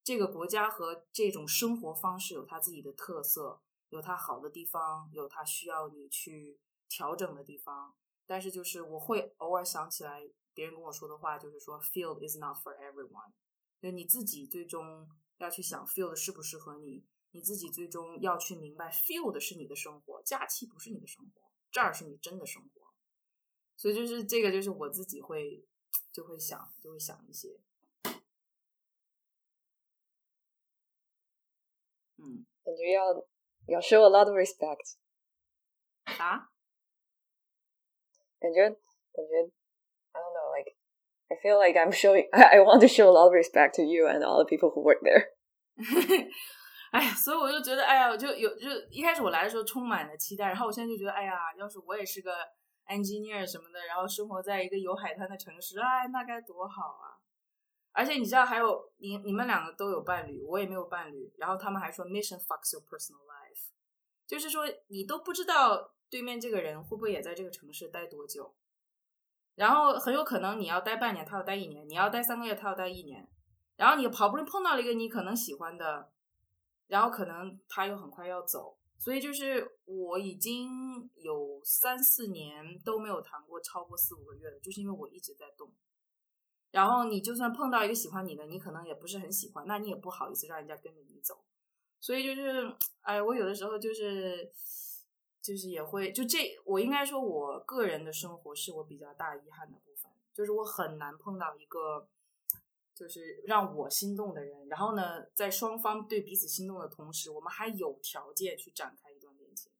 [0.04, 7.96] 这个国家和这种生活方式有它自己的特色，有它好的地方，有它需要你去调整的地方。
[8.28, 13.32] 但是就是我会偶尔想起来别人跟我说的话，就是说 field is not for everyone。
[13.82, 22.94] 就你自己最终要去想 field 适不适合你，你自己最终要去明白，feel 的是你的生活，假期不是你的生活，这儿是你真的生活。
[23.76, 25.64] 所以就是这个，就是我自己会
[26.12, 27.60] 就会想，就会想一些，
[32.18, 33.14] 嗯，感觉要
[33.68, 34.96] 要 show a lot of respect。
[36.20, 36.50] 啊？
[38.40, 39.52] 感觉感觉
[40.12, 40.76] I don't know like
[41.28, 43.84] I feel like I'm showing I, I want to show a lot of respect to
[43.84, 45.34] you and all the people who work there.
[46.92, 52.32] 哎呀，所以我就觉得，哎呀，我就有就一开始我来的时候充满了期待，然后我现在就觉得，哎呀，要是我也是个
[52.88, 57.20] engineer 什么的，然后生活在一个有海滩的城市，哎，那该多好啊！
[57.92, 63.72] 而且你知道，还有你你们两个都有伴侣，我也没有伴侣，然后他们还说 mission fucks your personal life，
[64.26, 68.56] 就是说你都不知道对面这个人会不会也在这个城市待多久，
[69.56, 73.28] 然后很有可能你要待半年，他要待一年；你要待三个月，他要待一年。
[73.76, 76.12] 然后你好不容易碰到了一个你可能喜欢的，
[76.88, 85.70] 然后可能他又很快要走，所以就是我已经有三四年都没有谈过超过四五个月了，就是因为我一直在动。
[86.72, 91.44] 然后你就算碰到一个喜欢你的，你可能也不是很喜欢，那你也不好意思让人家跟着你走。
[92.00, 94.50] 所以就是，哎，我有的时候就是，
[95.42, 102.08] 就是也会就这，我应该说我个人的生活是我比较大遗憾的部分，就是我很难碰到一个。
[102.98, 109.72] 就是让我心动的人，然后呢，在双方对彼此心动的同时，我们还有条件去展开一段恋情。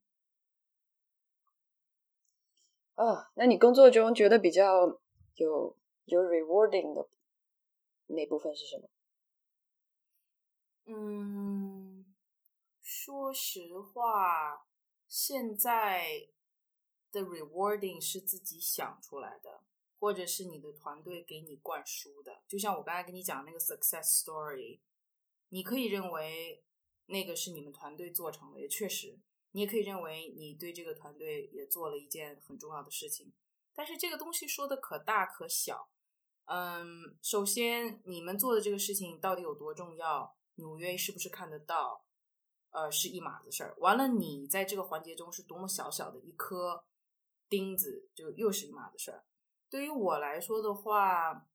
[2.96, 5.00] 啊，那你工作中觉得比较
[5.36, 7.10] 有有 rewarding 的
[8.08, 8.90] 那部分是什么？
[10.86, 12.06] 嗯，
[12.82, 14.66] 说实话，
[15.08, 16.30] 现在
[17.12, 19.62] 的 rewarding 是自己想出来的。
[20.00, 24.80] 或者是你的团队给你灌输的，就像我刚才跟你讲那个 success story，
[25.50, 26.64] 你可以认为
[27.08, 29.20] 那个是你们团队做成的，也确实，
[29.52, 33.34] 你也可以认为你对这个团队也做了一件很重要的事情。
[33.74, 35.90] 但是这个东西说的可大可小。
[36.46, 42.06] 嗯，首先你们做的这个事情到底有多重要，纽约是不是看得到，
[42.72, 43.76] 呃，是一码子事儿。
[43.80, 46.86] 完了，你在这个环节中是多么小小的一颗
[47.50, 49.26] 钉子，就又是一码子事儿。
[49.70, 51.46] 对于我来说的话，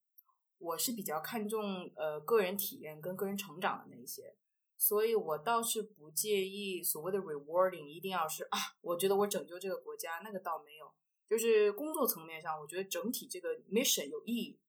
[0.59, 4.37] 我是比较看重呃个人体验跟个人成长的那一些，
[4.77, 10.93] 所以我倒是不介意所谓的 rewarding 一定要是啊，我觉得我拯救这个国家那个倒没有，
[11.29, 14.61] 就是工作层面上，我觉得整体这个 mission 有意义，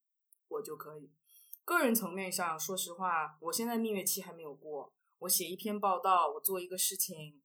[0.47, 1.11] 我就可以。
[1.65, 7.41] 个人层面上，说实话，我现在蜜月期还没有过，我写一篇报道，我做一个事情，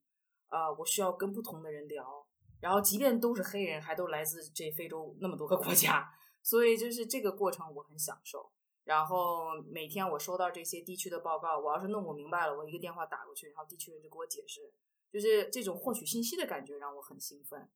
[0.49, 2.18] 呃，我需要跟不同的人聊。
[2.61, 6.11] 然后，即便都是黑人，还都来自这非洲那么多个国家，
[6.43, 8.51] 所以就是这个过程我很享受。
[8.83, 14.73] 然后每天我收到这些地区的报告，我要是弄不明白了，我一个电话打过去，然后地区人就给我解释，
[15.11, 17.69] 就是这种获取信息的感觉让我很兴奋。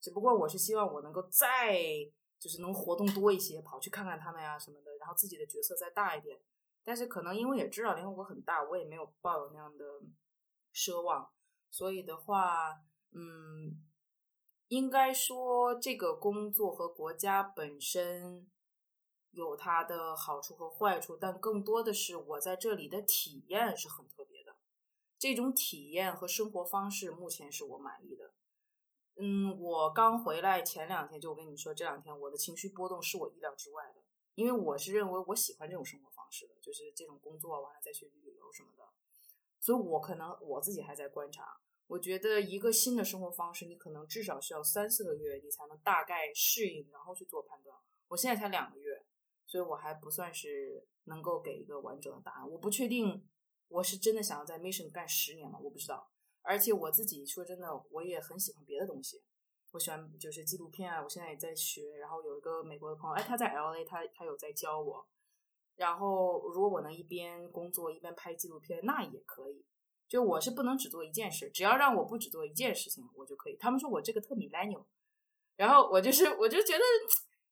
[0.00, 1.78] 只不过我是希望我能够再
[2.38, 6.40] 就是能活动多一些，跑去看看他们呀什么的，然后自己的角色再大一点。
[6.82, 9.84] 但是可能因为也知道联合国很大，我也没有抱有那样的
[10.74, 11.30] 奢望，
[11.70, 12.80] 所以的话，
[13.12, 13.86] 嗯。
[14.70, 18.48] 应该说，这个工作和国家本身
[19.32, 24.54] 有它的好处和坏处，但更多的是我在这里的体验是很特别的。
[25.18, 28.32] 这种体验和生活方式目前是我满意的。
[29.16, 34.00] 嗯，我刚回来前两天就我跟你说，这两天我的情绪波动是我意料之外的，
[34.36, 38.84] 因为我是认为我喜欢这种生活方式的，就是这种工作完了再去旅游什么的，
[39.58, 41.58] 所以我可能我自己还在观察。
[41.90, 47.76] 我觉得一个新的生活方式，你可能至少需要三四个月，你才能大概适应，然后去做判断。
[48.06, 49.04] 我现在才两个月，
[49.44, 52.48] 所以我还不算是能够给一个完整的答案。
[52.48, 53.28] 我不确定
[53.66, 55.58] 我是真的想要在 Mission 干十年吗？
[55.60, 56.08] 我不知道。
[56.42, 59.20] 而且我自己说真的，我也很喜欢别的东西。
[59.72, 61.96] 我喜欢就是纪录片啊，我现在也在学。
[61.96, 65.04] 然后有一个美国的朋友，哎，他在 LA，他他有在教我。
[65.74, 69.66] 然后如果我能一边工作一边拍纪录片，那也可以。
[70.10, 73.56] 就我是不能只做一件事，只要让我不只做一件事情，我就可以。
[73.60, 74.84] 他们说我这个特米莱纽，
[75.54, 76.84] 然后我就是我就觉得，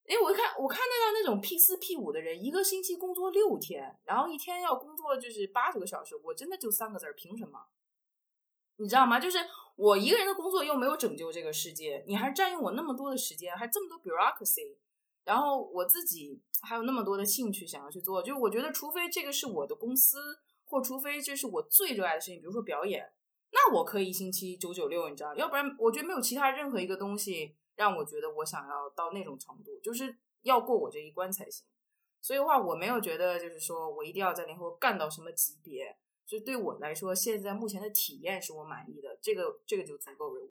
[0.06, 7.66] 哎，我看我看到那种 P 四 P 五的人，一个星期工作六天，然后一天要工作就是八九个小时，我真的就三个字儿，凭什么？
[8.78, 9.20] 你知道吗？
[9.20, 9.38] 就是
[9.76, 14.78] 我一个人的工作又没有拯救这个世界，你还占用我那么多的时间，还这么多 bureaucracy，
[15.22, 20.40] 然后我自己还有那么多的兴趣想要去做，就我觉得，除非这个是我的公司。
[20.68, 23.10] 或除非这是我最热爱的事情，比如说表演，
[23.50, 25.34] 那我可以一星期九九六，你知道？
[25.34, 31.66] 要不然我觉得没有其他任何一个东西让我觉得我想要到那种程度，就是要过我这一关才行。
[32.20, 40.50] 所以的话，我没有觉得就是说我一定要在联合国干到什么级别，就对我来说，现在目前的体验是我满意的，这个这个就足够了。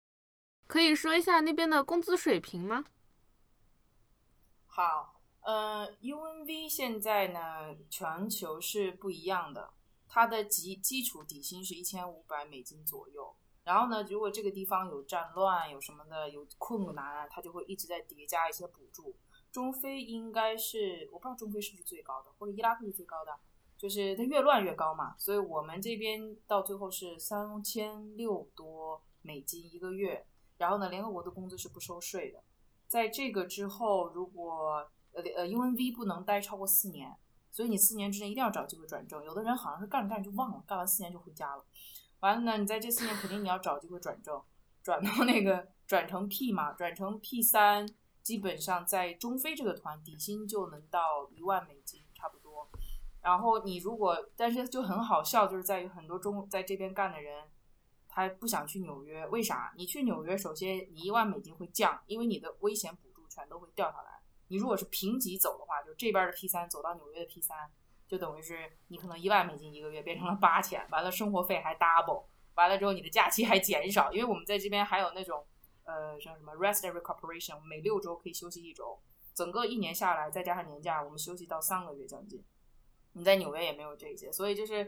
[0.65, 2.85] 可以说一下那边的工资水平吗？
[4.65, 9.73] 好，呃，UNV 现在呢，全球是不一样的，
[10.07, 13.35] 它的基基础底薪是一千五百美金左右。
[13.63, 19.15] 然后呢，如果这个地方有战乱、有什么的、有困难，它就会一直在叠加一些补助。
[19.51, 23.37] 中非应该是，我不知道中非是不是最高的，或者伊拉克是最高的。
[23.77, 30.25] 就是它越乱越高嘛，所以我们这边到最后是三千六多美金一个月。
[30.57, 32.41] 然后呢，联合国的工资是不收税的。
[32.87, 37.15] 在这个之后，如果呃呃 UNV 不能待超过四年，
[37.57, 39.25] 所以你四年之内一定要找机会转正。
[39.25, 41.65] 有的人好像是干着干着就忘了，干完四年就回家了。
[42.19, 44.39] 完了呢，你在这四年肯定你要找机会转正，
[44.83, 47.83] 转到那个转成 P 嘛，转成 P 三，
[48.21, 52.69] 基本上在中非这个团底薪就能到一万美金差不多。
[53.23, 57.45] 然后你如果，但是就很好笑，就是在于很多中在这边干的人，
[58.07, 59.73] 他不想去纽约，为啥？
[59.75, 64.21] 你去纽约，首先你一万美金会降，因为你的危险补助全都会掉下来。
[64.49, 67.69] 你如果是平级走的话，就这边的 P 三走到纽约的 P 三，
[68.07, 75.45] 就等于是你可能一万美金一个月变成了八千，完了生活费还 double，完了之后你的假期还减少，因为我们在这边还有那种
[75.83, 78.99] 呃像什么 rest and recuperation，每六周可以休息一周，
[79.33, 82.43] 整个一年下来再加上年假，我们休息到三个月将近。
[83.13, 84.87] 你在纽约也没有这些，所以就是，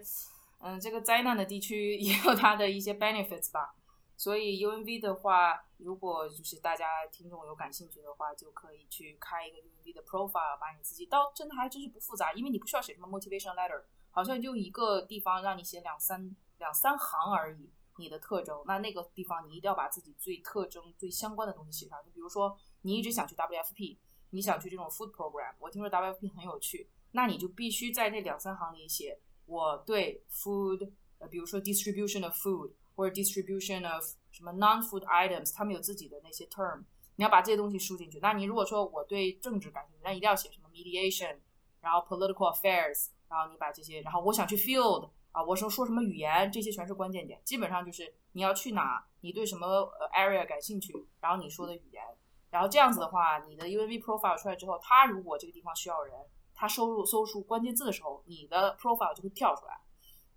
[0.59, 3.73] 嗯，这个灾难的地区 也有它的一些 benefits 吧。
[4.19, 18.61] 所以 UNV 的话，如果就是大家听众有感兴趣的话，就可以去开一个 UNV 的 profile，把你自己到真的还真是不复杂，因为你不需要写什么 motivation letter，好像就一个地方让你写两三两三行而已，你的特征。
[18.65, 21.97] 那那个地方你一定要把自己最特征最相关的东西写上。
[22.03, 23.97] 就比如说你一直想去 WFP，
[24.31, 26.89] 你想去这种 food program，我听说 WFP 很有趣。
[27.13, 36.83] 那你就必须在那两三行里写我对 food，呃，比如说 distribution of food 或者 distribution of 什么 non-food items，他们有自己的那些 term，
[37.15, 38.19] 你要把这些东西输进去。
[38.19, 41.37] 那你如果说我对政治感兴趣，那一定要写什么 mediation，
[41.79, 47.41] 然后 political affairs，然后你把这些，然后我想去 field 啊，我说说什么语言，这些全是关键点。
[47.45, 52.03] 基本上就是你要去哪，你对什么 area 感兴趣，然后你说的语言，
[52.49, 56.13] 然后这样子的话，你的 UV profile 出来之后，他如果这个地方需要人。
[56.61, 59.79] 他收入搜出关键字的时候，你的 profile 就会跳出来，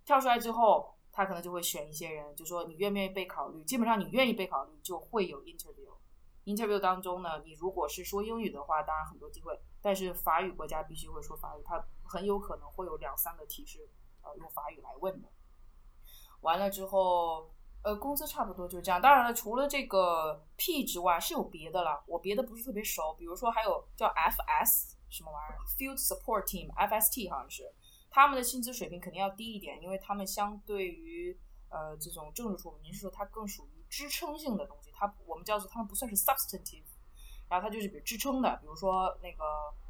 [0.05, 3.63] 跳出来之后，他可能就会选一些人，就说你愿不愿意被考虑。
[3.63, 5.93] 基本上你愿意被考虑，就会有 interview。
[6.43, 13.87] interview 当中呢，你如果是说英语的话，当然很多机会，但是法语国家必须会说法语，他很有可能会有两三个提示，
[14.23, 15.29] 呃，用法语来问的。
[16.41, 17.49] 完了之后，
[17.83, 18.99] 呃，工资差不多就这样。
[18.99, 22.03] 当然了，除了这个 P 之外，是有别的了。
[22.07, 24.95] 我别的不是特别熟，比如说还有叫 FS。
[25.09, 27.71] 什么玩意儿？Field Support Team（FST） 好像是，
[28.15, 31.35] 他们的薪资水平肯定要低一点，因为他们相对于
[31.69, 36.83] 呃这种政治处，您是说它更属于支撑性的东西，它我们叫做他们不算是 substantive，
[37.49, 39.43] 然后它就是比如支撑的，比如说那个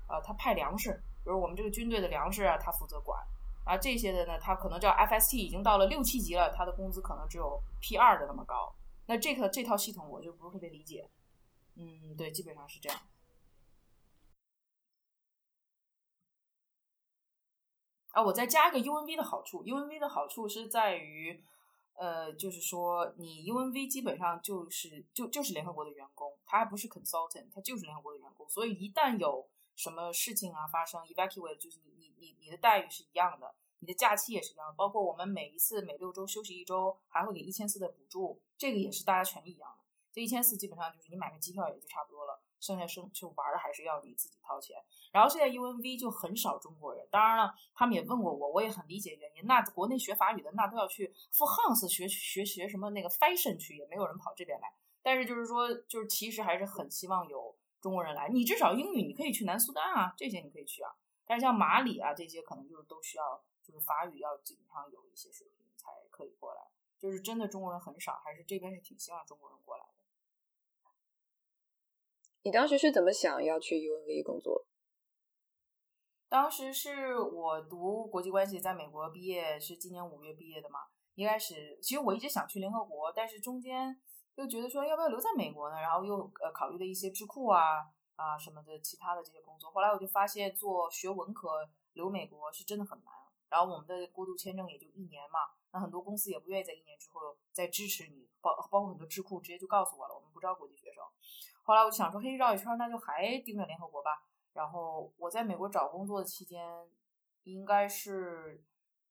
[0.08, 0.94] 呃他派粮食，
[1.26, 3.22] 比如我们这个军队的粮食啊，他负责管，
[3.66, 8.74] 啊这些的呢，他可能叫 FST，已经到了六七级了，他的工资可能只有 P 二的那么高，
[9.08, 11.10] 那这个这套系统我就不是特别理解，
[11.76, 12.98] 嗯，对，基本上是这样。
[18.14, 21.44] 啊，我再加一个 UNV 的好处，UNV 的好处是在于，
[21.96, 39.78] 呃，就是说你 UNV 基本上就是就就是联合国的员工，他还不是 consultant，他就是联合国的员工，所以一旦有什么事情啊发生，evacuate 就是你你你你的待遇是一样的，你的假期也是一样的，包括我们每一次每六周休息一周，还会给一千四的补助，这个也是大家权益一样的，
[40.12, 42.43] 这一千四基本上就是你买个机票也就差不多了。
[42.64, 49.46] 剩下生就玩儿还是要你自己掏钱，然后现在 UNV 就很少中国人，当然了，他们也问过我，我也很理解原因。
[49.46, 54.74] 那国内学法语的那都要去赴 Hans 学学学什么那个 fashion 去，也没有人跑这边来。
[55.02, 58.30] 但是就是说，就是其实还是很希望有中国人来。
[58.30, 60.96] 你至少英语你可以去南苏丹啊，这些你可以去啊。
[61.26, 66.62] 但是像马里啊这些，可能就是都需要就是法语要基本上有一些水平才可以过来。
[66.98, 70.03] 就是真的中国人很少，还是这边是挺希望中国人过来的。
[72.46, 74.66] 你当时是怎么想要去 UNV 工作？
[76.28, 80.80] 当时是我读国际关系，在美国毕业，是今年五月毕业的嘛。
[81.16, 83.98] 一开始其实我一直想去联合国，但是中间
[84.36, 85.80] 又觉得说要不要留在美国呢？
[85.80, 87.80] 然后又呃考虑了一些智库啊
[88.18, 89.72] 啊什么的其他的这些工作。
[89.72, 93.14] 后来我就发现做学文科留美国是真的很难。
[93.48, 95.40] 然后我们的过渡签证也就一年嘛，
[95.72, 100.83] 那很多公司也不愿意在一年之后再支持你，包包括很多智库直接就告诉我了，我们不招国际。
[101.64, 104.22] 后来我想说，嘿，绕一圈，那就还盯着联合国吧。
[104.54, 106.62] 然后我在美国找工作的期间，
[107.44, 108.64] 应该是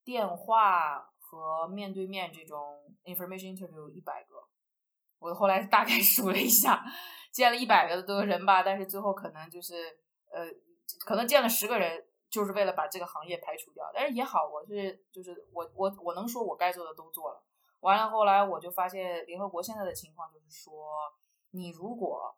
[0.04, 4.44] 电话和面对面这种 information interview 一百个。
[5.18, 6.84] 我后来大概 数了一下，
[7.32, 9.98] 见了一百个多人吧，但是最后可能就是
[10.30, 10.46] 呃，
[11.06, 13.90] 可能见了十个人，就是为了把这个行业排除掉。
[13.94, 17.42] 但是也好，我是就是我我我能说我该做的都做了。
[17.80, 21.12] 完了后来我就发现，联合国现在的情况就是说，
[21.50, 22.36] 你如果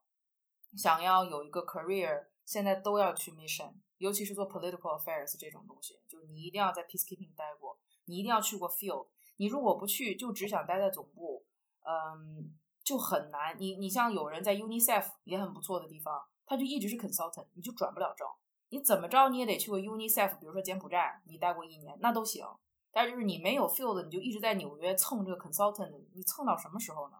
[0.77, 9.09] 想要有一个 career，现在都要去 mission，尤其是做 political affairs 这种东西，就是你一定要在 peacekeeping 待过，你一定要去过 field。
[9.37, 11.45] 你如果不去，就只想待在总部，
[11.85, 12.55] 嗯，
[12.85, 13.57] 就很难。
[13.59, 18.27] 你你像有人在 UNICEF 也很不错的地方，他就一直是 consultant，你就转不了正。
[18.69, 22.47] 你怎么着你也得去过 UNICEF，比如说柬埔寨，你待过一年那都行。
[22.93, 27.17] 但是就是你没有 field，你就一直在纽约蹭这个 consultant，你蹭到什么时候呢？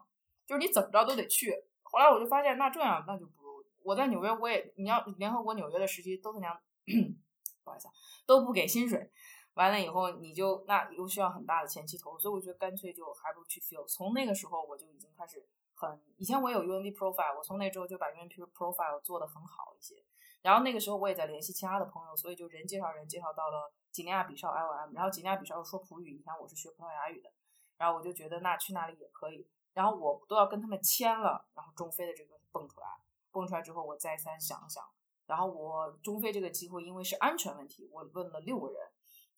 [0.47, 1.53] 就是你怎么着都得去。
[1.83, 3.43] 后来我就发现，那这样那就不
[3.85, 6.59] 我在纽约，我也你要联合国纽约的实习都他娘，
[7.63, 7.87] 不好意思，
[8.27, 9.13] 都不给薪水。
[9.55, 13.87] 完了以后你就那又需要很大的前期投入，所以我觉得干脆就还不如去 feel。
[13.87, 20.03] 从那个时候我就已经开始很，以前我有 UNV profile，我从那之后就把 UNV profile 做的很好一些。
[20.43, 27.31] 然后那个时候我也在联系其他的朋友，所以就人介绍人介绍到了几内亚比绍 LM 然后几内亚比绍说葡语，以前我是学葡萄牙语的，
[27.79, 29.47] 然后我就觉得那去那里也可以。
[29.73, 32.87] 然后我都要跟他们签了，然后中非的这个蹦出来，
[33.35, 34.85] 蹦出来之后我再三想想，
[35.27, 38.79] 然后我中非这个机会因为是安全问题，我问了六个人，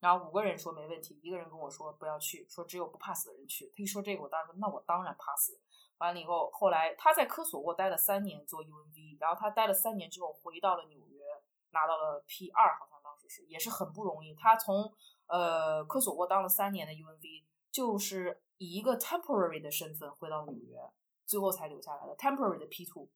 [0.00, 3.72] 然后五个人说没问题，一个人跟我说不要去，说只有不怕死的人去。
[3.74, 5.58] 他一说这个，我当时说那我当然怕死。
[5.98, 11.22] 完了以后，后来他在科索沃待了三年做 UNV，然后他待了三年之后回到了纽约，
[11.70, 14.34] 拿到了 P 二，好像当时是也是很不容易。
[14.34, 14.92] 他从
[15.26, 20.76] 呃科索沃当了三年的 UNV，就是以一个 temporary 的身份回到纽约，
[21.24, 23.08] 最后才留下来的 temporary 的 P two。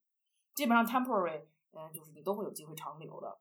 [0.54, 3.38] 基本上 temporary，嗯，就是你都会有机会长留的。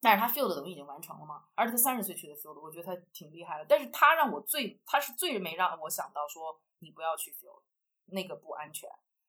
[0.00, 3.66] 但是他 field 等于已经完成了嘛，而且他三十岁去的 field，我觉得他挺厉害的。
[3.68, 7.62] 但是他让我最，他是最没让我想到说你不要去 field。
[8.10, 8.88] 那个不安全，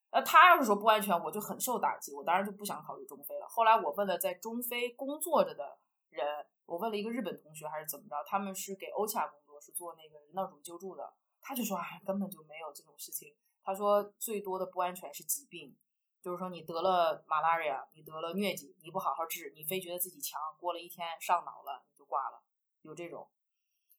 [0.10, 3.46] 那他要是说不安全，我就很受打击，我当然就不想考虑中非了。
[3.46, 5.78] 后来我问了在中非工作着的
[6.12, 6.26] 人，
[6.66, 13.36] 我问了一个日本同学还是怎么着，他们是给欧恰工作，是做那个人道主义救助的，他就说哎，根本就没有这种事情。
[13.62, 15.76] 他说最多的不安全是疾病，
[16.22, 22.42] 就是说你得了 malaria，你得了疟疾，你不好好治，你非觉得自己强，过了一天上脑了你就挂了，
[22.82, 23.28] 有这种。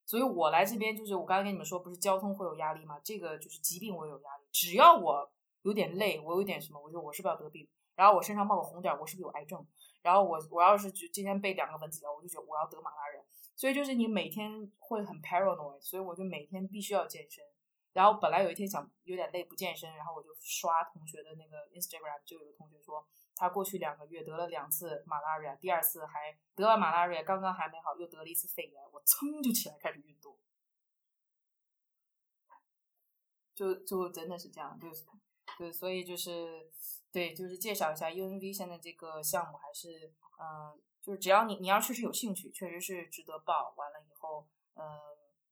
[0.04, 3.00] 所以我来这边就是我刚才跟你们说，不是交通会有压力吗？
[3.02, 4.44] 这个就是疾病我有压力。
[4.50, 5.30] 只要我
[5.62, 7.68] 有点累，我有点什么，我就我是不是要得病？
[7.94, 9.64] 然后我身上冒个红点，我是不是有癌症？
[10.02, 13.24] 然后我我要是就今天被两个蚊子咬，我就觉得我要得马拉人。
[13.54, 17.44] 所以就是你每天会很 paranoid，所以我就每天必须要健身。
[17.92, 23.06] 然后本来有一天想有点累不健身，然后我就刷同学的那个 Instagram，就有个同学说。
[23.36, 28.82] 他过去两个月得了两次马拉瑞第二次还得了马拉瑞刚刚还没好，又得了一次肺炎。
[28.92, 30.36] 我噌就起来开始运动，
[33.54, 35.06] 就就真的是这样，就是
[35.56, 36.70] 对，所以就是
[37.10, 43.72] 对，就是介绍一下 UNV 现在这个项目还是嗯，就是只要你你要确实有兴趣，确实是值得报。
[43.74, 44.84] 完了以后，嗯，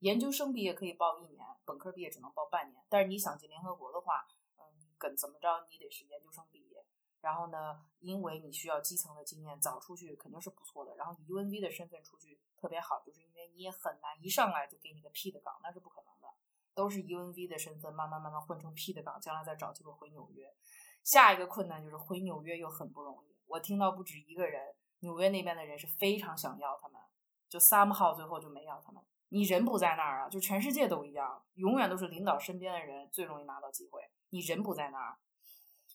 [0.01, 2.85] 研究生毕业可以报一年，本科毕业只能报半年。
[2.89, 4.27] 但是你想进联合国的话，
[4.57, 4.63] 嗯，
[4.97, 6.85] 跟怎么着你得是研究生毕业。
[7.21, 10.95] 然后呢，因为你需要基层的经验，早出去肯定是不错的。
[10.95, 16.29] 然后以 UNV 的身份出去特别好，就是因为你也很难一上来就给你个 P 的岗，那是不可能的。
[16.75, 20.55] 都是 UNV 的身份，慢慢慢慢混成 P 的岗，将来再找机会回纽约。
[21.03, 23.37] 下一个困难就是回纽约又很不容易。
[23.47, 27.03] 我听到不止一个人，纽约那边的人是非常想要他们，
[27.49, 29.03] 就 somehow 最后就没要他们。
[29.31, 34.01] 你人不在那儿啊，就全世界都一样，永远都是领导身边的人最容易拿到机会。
[34.31, 35.17] 你人不在那儿。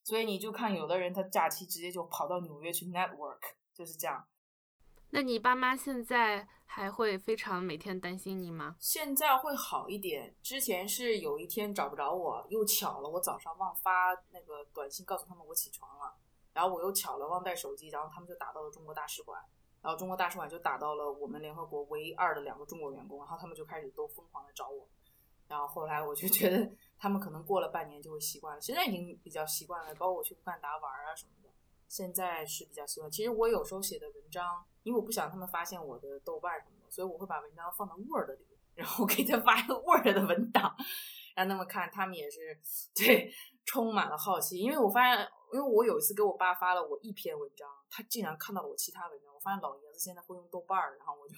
[0.04, 3.40] 所以你就看有的人他假期直接就跑到纽约去 network，
[3.74, 4.28] 就是这样。
[5.12, 8.76] 那你爸妈现在还会非常每天担心你吗？
[8.80, 10.36] 现在会好一点。
[10.42, 16.18] 之前是有一天找不着我，又巧了，我早上忘发那个短信告诉他们我起床了，
[16.52, 19.40] 然后我又巧了忘带手机，然后他们就打到了中国大使馆，
[19.84, 24.88] 然后中国大使馆就打到了我们联合国唯二的两个中国员工，然后他们就开始都疯狂的找我，
[25.48, 26.72] 然后后来我就觉得。
[27.04, 29.94] 他们可能过了半年就会习惯了，现在已经比较习惯了。
[29.96, 31.50] 包括我去乌干达玩啊什么的，
[31.90, 33.12] 现在是比较习惯。
[33.12, 40.74] 其实我有时候写的文章，因为我不想他们发现我的豆瓣什么的，所以我会把文章放到 Word 里，然后给他发一 个 Word 的文档，
[41.36, 41.92] 让他们看。
[41.92, 42.58] 他们也是
[42.96, 43.30] 对
[43.66, 49.32] 充满了好奇，因为我发现，因为我有一次给我爸发了我一篇文章，他竟然看到了我其他文章。
[49.32, 51.36] 我发现老爷子现在会用豆瓣儿，然后我就。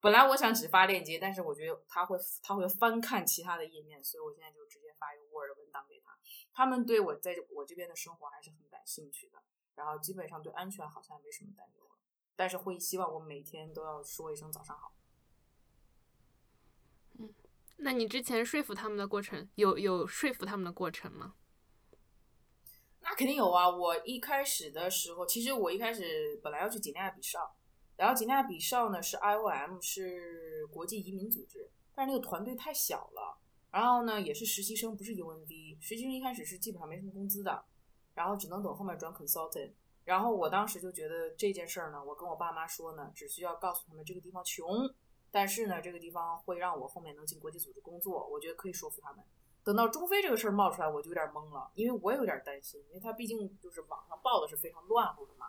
[0.00, 6.16] 本来我想只发链接，但是我觉得他会他会翻看其他的页面，所以我现在就直接发一个 Word 文档给他。
[6.52, 9.42] 他们对我在我这边的生活还是很感兴趣的，
[9.74, 11.96] 然后基本上对安全好像没什么担忧了，
[12.36, 14.92] 但是会希望我每天都要说一声早上好。
[17.18, 17.34] 嗯，
[17.78, 21.34] 那你之前说服他们的过程，有有说服他们的过程吗？
[23.16, 23.68] 肯定有啊！
[23.68, 27.54] 我一开始的时候，其实我一开始本来要去几内亚比绍，
[27.96, 33.38] 然后几内亚比绍呢是 IOM 是国际移民组织，但是那个团队太小了，
[33.70, 37.64] 然后呢也是实习生，不是 UNV，实习生一开始是基本上没什么工资的，
[38.14, 39.72] 然后只能等后面转 consultant。
[40.04, 44.68] 然后我当时就觉得这件事儿呢，我跟我爸妈说呢，只需要告诉他们这个地方穷，
[45.30, 49.24] 但是呢这个地方会让我后面能进国际组织工作，我觉得可以说服他们。
[49.64, 55.46] 等到中非这个事儿冒出来，我就有点懵了，因为我也有点担心，因为他毕竟就是网上报的是非常乱乎的嘛。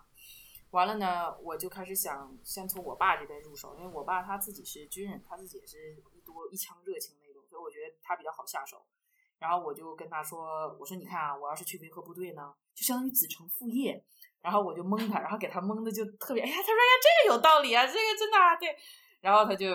[0.71, 8.85] 完了呢，我就开始想先从我爸这边入手，因为我爸他自己是军人，他自己也是一多一腔热情那种，所以我觉得他比较好下手。
[9.37, 14.01] 然后我就跟他说：“我说你看啊，我要是去维和部队呢，就相当于子承父业。”
[14.41, 18.77] 然后我就蒙他，然后给他蒙的就特别，哎呀，他说呀，这个有道理啊，这个真的啊，对。
[19.19, 19.67] 然后他就。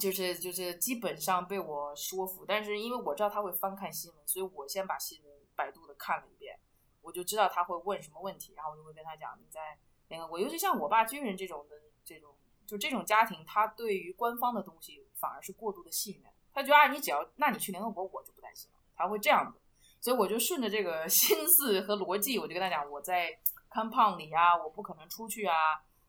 [0.00, 6.58] 就是就是基本上被我说服，但是因为我知道他会翻看新闻，所以我先把新闻百度的看了一遍，
[7.02, 9.78] 我就知道他会问什么问题，然后我就会跟他讲你在
[10.08, 12.34] 联合国，尤其像我爸军人这种的这种，
[12.66, 19.58] 就这种家庭，他对于官方的东西反而是过度的信任，他觉得啊你只要那你去联合国我就不担心了，他会这样子，
[20.00, 23.38] 所以我就顺着这个心思和逻辑，我就跟他讲我在
[23.70, 25.54] compound 里啊，我不可能出去啊，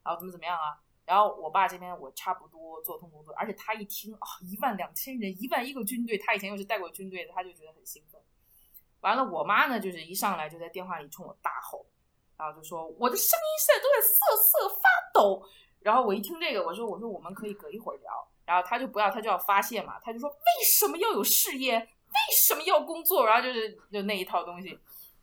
[0.03, 0.82] 然后怎么怎么样啊。
[1.07, 8.21] 然后我爸这边我差不多做通工作，而且他一听啊一万两千人，一万一个军队，他以前又是带过军队的，他就觉得很兴奋。
[8.99, 11.85] 完了，我妈呢就是一上来就在电话里冲我大吼，
[12.35, 14.81] 然后就说我的声音现在都在瑟瑟发
[15.13, 15.41] 抖。
[15.79, 18.27] 然后我一听这个，我说我说我们可以隔一会儿聊。
[18.45, 21.77] 然后他就不要，他就要发泄嘛，他就说为什么要有事业？
[21.77, 23.25] 为什么要工作？
[23.25, 24.77] 然后就是就那一套东西。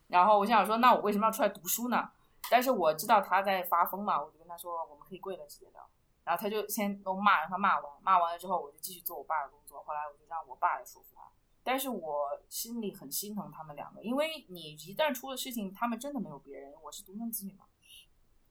[0.07, 2.09] 然后我想说，那我为什么要出来读书呢？
[2.49, 5.87] 但是我知道他在发疯嘛，我就跟他说我们可以跪着直接聊。
[6.23, 9.83] 然后他就先都骂，让他骂完，骂完了之后我就继续做我爸的工作。
[9.83, 11.21] 后来我就让我爸来说服他，
[11.63, 17.65] 但是我心里很心疼他们两个，因为你一旦出了事情，他们真的没有别人，我是独生子女嘛。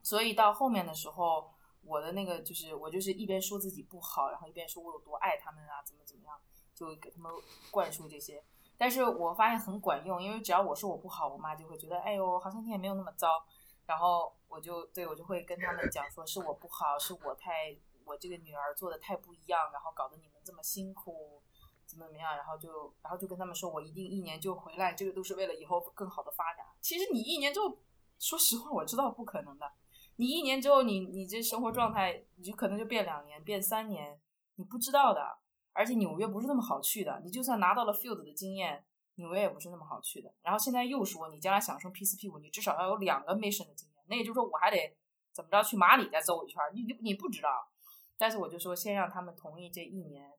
[0.02, 6.38] 所以到后面的时候，我的那个就是我就是一边说自己不好，然后一边说我有多爱他们啊，怎么怎么样，
[6.76, 7.32] 就给他们
[7.72, 8.44] 灌输这些。
[8.76, 13.44] 但是我发现很管用，因为只要我说我不好，我妈就会觉得，哎呦，好像你也没有那么糟。
[13.86, 21.42] 然后我就对我就会跟他们讲说，是我不好，是我太我这个女儿做的太不一样，然后搞得你们这么辛苦，
[21.86, 26.64] 怎么怎么样，然后就然后就跟他们说我一定一年就回来，这个都是为了以后更好的发展。
[26.80, 27.78] 其实你一年之后，
[28.18, 29.70] 说实话我知道不可能的，
[30.16, 34.20] 你一年之后你你这生活状态你就可能就变两年变三年，
[34.56, 35.38] 你不知道的。
[35.76, 38.84] 而且纽约不是那么好去的，你就算拿到了 field 的经验。
[39.16, 44.96] 纽约也不是那么好去的，然后现在又说你将来想升 P 四 P 五，你至少要有两个 mission 的经验，那也就是说我还得
[45.32, 47.68] 怎么着去马里再走一圈，你你你不知道，
[48.16, 50.32] 但是我就说先让他们同意这一年，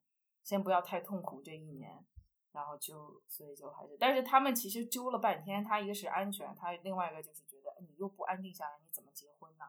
[0.44, 2.06] 先不要太痛苦这一年，
[2.52, 9.66] 然后就所以就还是，但是他们其实揪了半天，他一个是安全，他另外一个就是觉得你又不安定下来，你怎么结婚呢？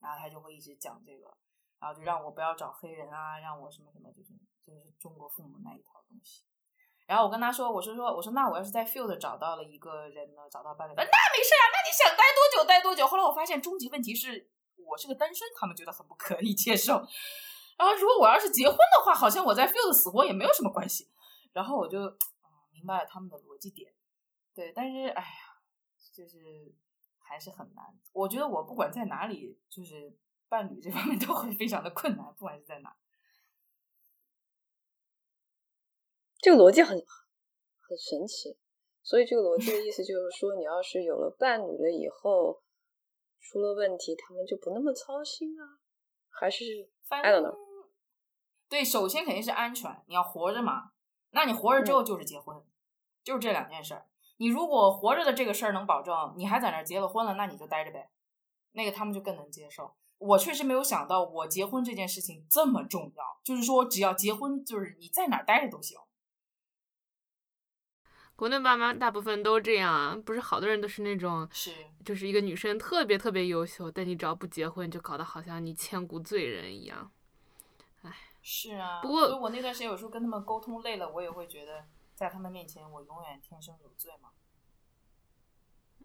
[0.00, 1.36] 然后他就会一直讲这个，
[1.78, 4.32] 然后就让我不要找黑人啊，让我什么什么，就是
[4.64, 6.44] 就是中国父母那一套东西。
[7.08, 13.06] 然后我跟他说，我说说，我说那我要是在 field 找到了一个人呢，找到伴侣，那没事啊，那你想待多久待多久。
[13.06, 17.02] 后来我发现终极问题是我是个单身，他们觉得很不可以接受。
[17.78, 21.10] 然后如果我要是结婚的话，好像我在 field 死活也没有什么关系。
[21.54, 23.90] 然后我就啊明白了他们的逻辑点，
[24.54, 25.56] 对，但是哎呀，
[26.14, 26.74] 就是
[27.18, 27.86] 还是很难。
[28.12, 30.14] 我觉得我不管在哪里，就是
[30.46, 32.94] 伴侣这方面都会非常的困难，不管是在哪。
[36.40, 38.56] 这个逻辑很很神奇，
[39.02, 42.62] 所以这个逻辑的意思就是说，你要是有了伴侣了以后，
[43.40, 45.80] 出了问题，他们就不那么操心啊？
[46.30, 46.64] 还是
[47.08, 47.56] ？I don't know。
[48.68, 50.92] 对，首先肯定是安全，你要活着嘛。
[51.30, 52.62] 那你活着之后就是结婚，
[53.24, 54.06] 就是这两件事儿。
[54.36, 58.10] 你如果活着的这个事儿能保证，你还在那儿结了婚了，那你就待着呗。
[58.72, 59.96] 那个他们就更能接受。
[60.18, 65.98] 我确实没有想到，我结婚这件事情这么重要，就是说只要结婚，就是你在哪儿待着都行。
[68.38, 71.72] 国内爸妈大部分都这样啊，不是好多人都是那种，是
[72.04, 77.10] 就是一个女生特别特别优秀，但你只要不结婚，就搞得好像你千古罪人一样。
[78.02, 79.00] 唉，是啊。
[79.02, 84.28] 不过，我那段时间有时候跟他们沟通累了，我也会觉得在他们面前我永远天生有罪嘛。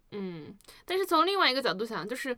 [0.09, 2.35] 嗯，但是从另外一个角度想，就是。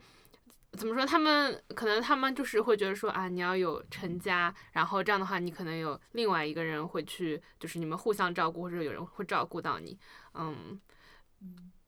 [0.76, 1.05] 怎么说？
[1.05, 9.97] 他们可能他们就是会觉得说啊，你要有成家，然后这样的话，你可能有另外一个人会去，就是你们互相照顾，或者有人会照顾到你。
[10.34, 10.80] 嗯，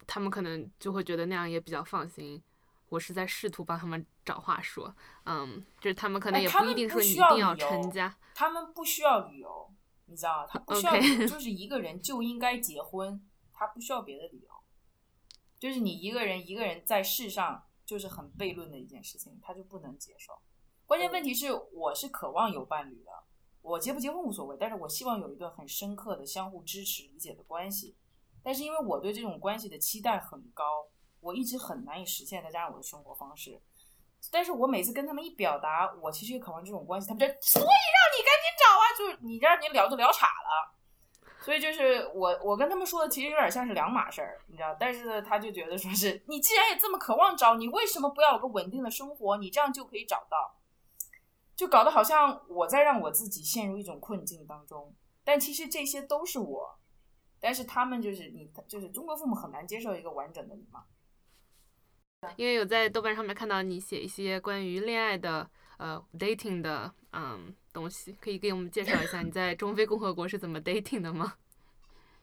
[0.07, 2.41] 他们可能就会觉得那样也比较放心。
[2.89, 8.15] 我是在试图帮他们找话说，嗯，就是他们可能也不一定说你一定要成家。
[8.33, 9.69] 他们不需要理由，
[10.05, 10.47] 你知道吗？
[10.49, 10.93] 他不需要
[11.27, 13.21] 就是一个人就应该结婚，
[13.51, 14.49] 他不需要别的理由。
[15.59, 20.37] 就是你一个人一个人在世上就是很悖论的一件事情，他就不能接受。
[20.85, 23.11] 关键问题是，我是渴望有伴侣的，
[23.61, 27.95] 我结不结婚无所谓，但是我希望有一段很深刻的相互支持理解的关系。
[28.43, 30.63] 但是因为我对这种关系的期待很高，
[31.21, 33.61] 我一直很难以实现，再加上我的生活方式。
[34.29, 40.75] 但是我每次跟他们一表达，我其实也渴望这种关系，他们就所以让你赶紧找啊，就是你让你聊就聊岔了。
[41.47, 44.75] 所以就是我我跟他们说的其实有点像是两码事儿，你知道？
[44.77, 49.37] 但是，他就觉得说是你既然也这么渴望找，你为什么不要有个稳定的生活？
[49.37, 50.57] 你这样就可以找到，
[51.55, 54.93] 就搞得好像我在让我自己陷入一种困境当中。
[55.23, 56.77] 但其实这些都是我，
[57.39, 60.83] 但是他们就是你，就是中国父母很难接受一个完整的你嘛。
[62.35, 71.35] 因为有在豆瓣上面看到你写一些关于恋爱的呃 dating 的嗯东西，可以给我们介绍一下你在中非共和国是怎么 dating 的吗？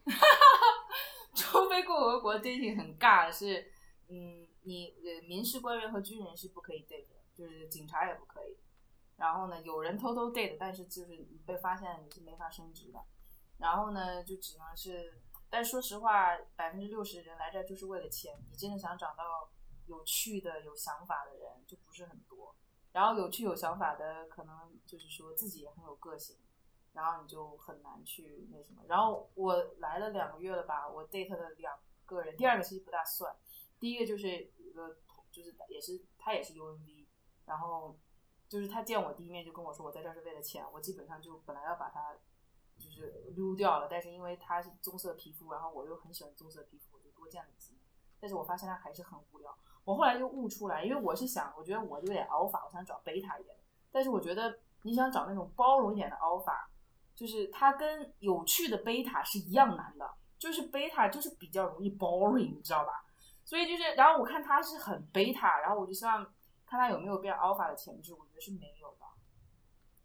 [1.33, 3.71] 中非共和国 dating 很尬是，
[4.09, 8.57] 嗯，你呃民事官员和军人是不可以 date 的，就是警察也不可以。
[9.17, 12.99] 然后呢，有人偷偷 date，但是就是你被发现你是没法升职的。
[13.59, 18.35] 然后呢，就只能是，但说实话，百分之六十人来这就是为了钱。
[18.51, 19.51] 你真的想找到。
[19.87, 22.44] 有趣的、有想法的人就不是很多，
[22.95, 26.37] 然后有趣有想法的，可能就是说自己也很有个性，
[26.93, 28.85] 然后你就很难去那什么。
[28.87, 31.77] 然后我来了两个月了吧，我 date 了两
[32.07, 33.35] 个人，第二个其实不大算，
[33.81, 34.29] 第一个就是
[34.59, 34.97] 一个
[35.33, 37.09] 就是也是他也是 UNV，
[37.47, 37.99] 然后
[38.49, 42.17] 就是他见我第一面就跟我说我在这儿是为了钱，我基本上就本来要把他
[42.79, 47.83] 就是溜掉了，但是因为他是棕色皮肤，然后我又很喜欢棕色皮肤，我就多见了几面，
[48.21, 49.59] 但是我发现他还是很无聊。
[49.85, 53.55] 我后来就悟出来，因为我是想，我觉得我有点 alpha，我想找贝塔一点。
[53.93, 56.65] 但是我觉得你想找那种包容一点的 alpha，
[57.15, 63.05] 就是它跟有趣的贝塔是一样难的，就是贝塔就是比较容易 boring，你知道吧？
[63.45, 66.25] 所以就是，然后我看他是很贝塔，然后我就希望
[66.67, 69.05] 看他有没有变 alpha 的潜质，我觉得是没有的。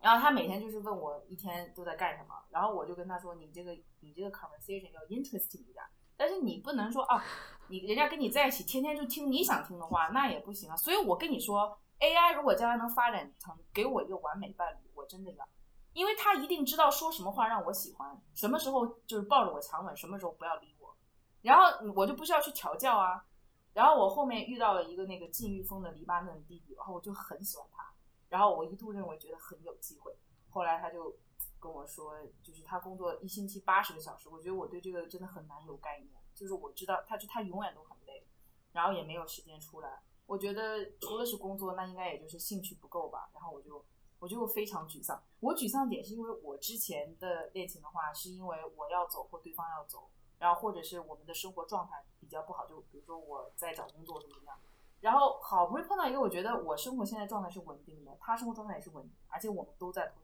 [0.01, 3.71] 然后他每天就是问我一天都在干什么，然后我就跟他说，你这个
[4.01, 5.83] 你这个 conversation 要 interesting 一点。
[6.19, 7.23] 但是你不能说啊，
[7.69, 10.75] 你人家跟你在一起，天天就听你想听的话，那也不行啊。
[10.75, 15.47] 所以我跟你说，AI 如果将来能发展成给我一个完美伴侣，我真的要，
[15.93, 20.93] 因为他一定知道说什么话让我喜欢，什么时候就是抱着我强吻，什么时候不要理我，
[21.41, 21.63] 然后
[21.95, 23.23] 我就不需要去调教啊。
[23.71, 27.93] 然后我后面遇到了一个那个禁欲风的黎巴嫩弟弟，然后我就很喜欢他，
[28.27, 30.13] 然后我一度认为觉得很有机会，
[30.49, 31.15] 后来他就。
[31.59, 36.09] 跟我说，就是他工作一星期八十个小时，我觉得我对这个真的很难有概念。
[36.33, 38.25] 就是我知道他，就他永远都很累，
[38.71, 40.01] 然后也没有时间出来。
[40.25, 43.29] 我觉得除了是工作，那应该也就是兴趣不够吧。
[43.33, 43.83] 然后我就
[44.19, 45.21] 我就非常沮丧。
[45.41, 54.57] 我沮丧点是因为我之前的恋情的话，是因为我要走或对方要走，然后或者是我们的生活状态比较不好，就比如说我在找工作怎么样。
[55.01, 60.21] 然后好不容易碰到一个，我觉得我生活现在状态是稳定的，他生活状态也是稳定，而且我们都在同。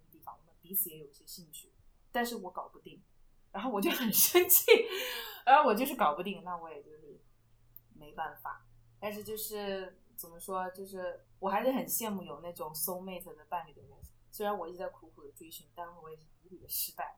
[0.66, 1.72] 彼此也有些兴趣，
[2.12, 3.04] 但是我搞不定，
[3.52, 4.66] 然后我就很 生气，
[5.46, 7.22] 然后我就是搞不定，那我也就是
[7.94, 8.66] 没办法。
[9.00, 13.92] 但是就是怎么说，就是我还是很羡慕有那种 soul mate 的伴侣的人。
[14.32, 17.16] 虽然我一直在苦苦的追寻，但我也是屡屡的失败。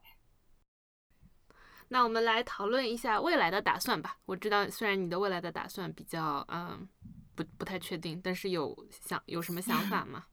[1.88, 4.20] 那我们来讨论一下未来的打算吧。
[4.26, 6.86] 我知道，虽然你的未来的打算比较嗯
[7.34, 10.26] 不不太确定，但是有想有什么想法吗？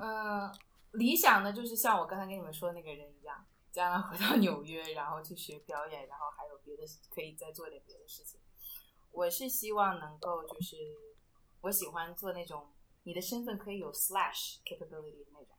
[0.00, 0.50] 嗯。
[0.94, 6.82] 理想的就是像我刚才跟你们说那个人一样，将来回到纽约，然后去学表演，然后还有别的
[7.14, 8.40] 可以再做点别的事情。
[9.10, 10.76] 我是希望能够就是，
[11.60, 12.72] 我喜欢做那种
[13.02, 15.56] 你的身份可以有 slash capability 的那种，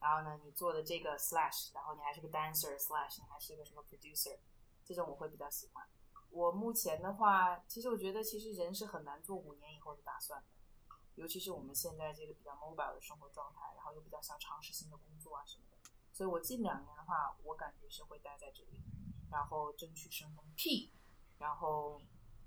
[0.00, 4.38] 然后呢，你做的这个 slash，然后你还是个 dancer slash，你还是一个什么 producer，
[4.84, 5.84] 这种我会比较喜欢。
[6.30, 10.46] 我目前的话，其实我觉得其实人是很难做五年以后的打算的。
[11.16, 18.82] 尤其是我们现在这个比较 mobile 的生活状态，然后又比较想尝试新的工作啊什么的，所以我近两年的话，我感觉是会待在这里，
[19.30, 20.90] 然后争取生风屁，
[21.38, 22.00] 然后，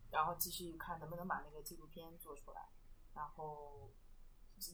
[0.10, 2.68] 然后继续看能不能把那个纪录片做出来，
[3.14, 3.92] 然后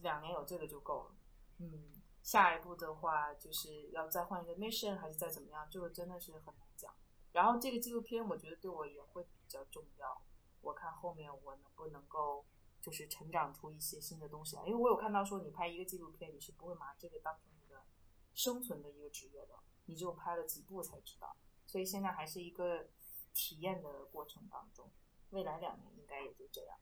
[0.01, 1.15] 两年有这个就够了。
[1.57, 6.93] 嗯，下一步的话就是要再换一个 mission 还是再怎么样，这个真的是很难讲。
[7.33, 10.21] 然后这个纪录片我觉得对我也会比较重要，
[10.61, 12.45] 我看后面我能不能够。
[12.81, 17.83] 就是成长出一些新的东西来，因为我有看到说你拍一个纪录片，你是不会把这个当成你的
[18.33, 21.35] 生存的一个职业的，你只有拍了几部才知道，
[21.67, 22.87] 所以现在还是一个
[23.33, 24.89] 体验的过程当中，
[25.29, 26.77] 未来两年应该也就这样。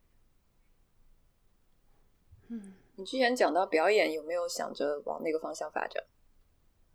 [2.47, 6.03] 嗯，你之前讲到表演，有没有想着往那个方向发展？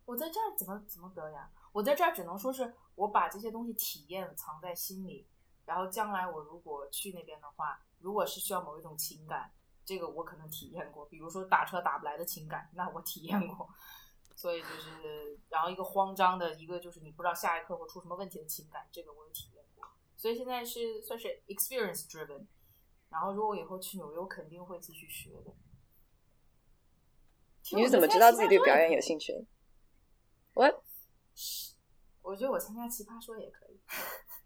[0.05, 1.39] 我在这儿怎么怎么表演？
[1.71, 5.27] 我在这儿只能说是我把这些东西体验藏在心里，
[5.65, 9.51] 然后将来我如果去那边的话，如果是需要某一种情感，
[9.83, 13.67] 这个我可能体验过，比如说打车打不来的情感，那我体验过。
[14.35, 19.87] 所以就是，然后一个慌张的，一个就是你不知道下一刻会出什么问题的情感，这个我有体验过。
[20.15, 22.45] 所以现在是算是 experience driven。
[23.09, 25.55] 然后如果以后去纽约，我肯定会继续学的。
[27.71, 29.43] 你是怎么知道自己对表演有兴趣的？
[30.53, 30.83] 我，
[32.21, 33.81] 我觉得我参加奇葩说也可以。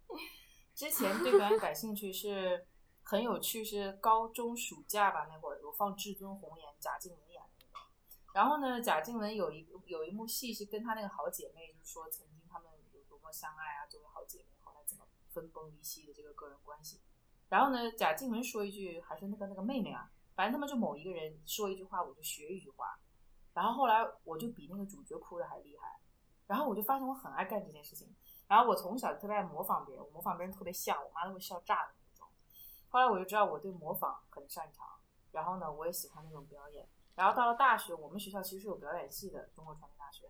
[0.73, 2.65] 之前对表演感兴趣是
[3.09, 7.87] 很有趣，是高中暑假吧，那会儿有放《至尊红颜》，贾静雯演的那个。
[8.35, 17.01] 然后呢，贾静雯有一有一幕戏是跟她那个好姐妹，就是说曾经她们有多么相爱啊，作为好姐妹，后来怎么分崩离析的这个个人关系。
[17.49, 22.99] 然后呢，贾静雯说一句，还是那个那个妹妹啊，反正他们就某一个人说一句话，我就学一句话。
[23.55, 25.99] 然后后来我就比那个主角哭的还厉害。
[26.45, 28.15] 然后我就发现我很爱干这件事情。
[28.47, 31.95] 然后我从小就特别爱模仿别人，我模仿别人特别像，我妈都会笑炸了。
[32.89, 34.85] 后来我就知道我对模仿很擅长。
[35.31, 36.87] 然后呢，我也喜欢那种表演。
[37.15, 40.25] 然后到了大学，我们学校其实是有表演系的，中国传媒大学。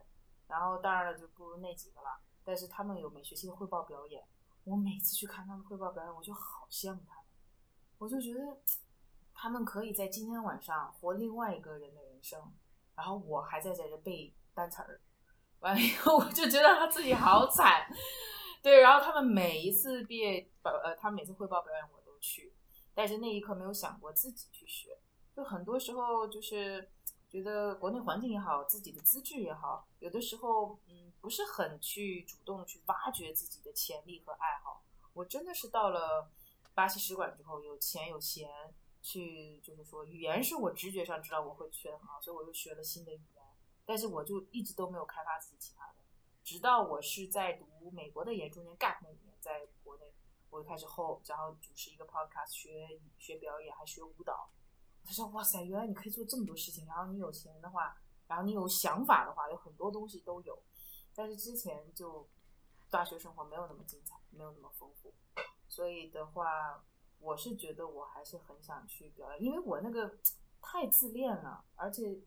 [0.48, 2.20] 然后当然了，就不如那几个了。
[2.44, 4.24] 但是他们有每学期的汇报表演。
[4.66, 7.26] 我每次去看他们汇报表演，我就好羡慕他们。
[7.98, 8.58] 我就觉得
[9.34, 12.54] 他们可以在今天晚上活另外一个人的人生，
[12.96, 15.00] 然后我还在在这背单词儿。
[15.60, 17.88] 完了以后， 我就觉得他自己好惨。
[18.62, 22.54] 对，然后他们每一次毕业表，呃，他们每次汇报表演我去，
[22.94, 24.98] 但是那一刻没有想过自己去学。
[25.36, 26.90] 就很多时候就是
[27.30, 34.84] 觉得国内环境也好，自己的资质也好，有的时候嗯不是很去主动去挖掘自己的潜力和爱好。
[35.14, 36.30] 我真的是到了
[36.74, 38.50] 巴西使馆之后，有钱有闲
[39.02, 43.44] 去，就是说语言是我直觉上知道我会学的很好，所以我又学了新的语言。
[43.86, 45.96] 但是我就一直都没有开发自己其他的，
[46.44, 50.06] 直到我是在读美国的研中间 gap 那一年，在国内
[50.50, 54.50] 我就开始后，然后主持一个 podcast，学学表演，还学舞蹈。
[55.04, 56.86] 他说：“哇塞，原来你可以做这么多事情。
[56.86, 57.98] 然后你有钱的话，
[58.28, 60.62] 然后你有想法的话，有很多东西都有。
[61.16, 62.28] 但是之前就
[62.90, 65.14] 大学生活没有那么精彩，没有那么丰富。
[65.68, 66.84] 所以的话，
[67.20, 70.18] 我是觉得我还是很想去表演，因为我那个
[70.62, 72.22] 太自恋了，而且。”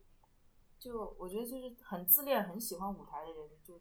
[0.83, 3.81] 就我觉得就是很自恋、很喜欢舞台的人，就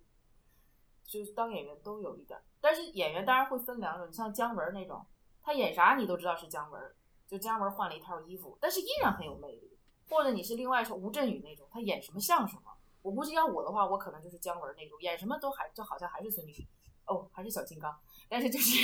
[1.12, 2.40] 就是当演员都有一点。
[2.62, 5.06] 但是演员当然会分两种，你像姜文那种，
[5.44, 6.96] 他演啥你都知道是姜文，
[7.28, 9.78] 就姜文换了一套衣服，但是依然很有魅力。
[10.10, 12.62] 或者你是另外说吴镇宇那种，他演什么像什么。
[13.02, 16.66] 我估计要我的话，我可能就是姜文那种，演什么都还就好像还是孙俪，
[17.06, 17.94] 哦，还是小金刚。
[18.30, 18.78] 但是就是，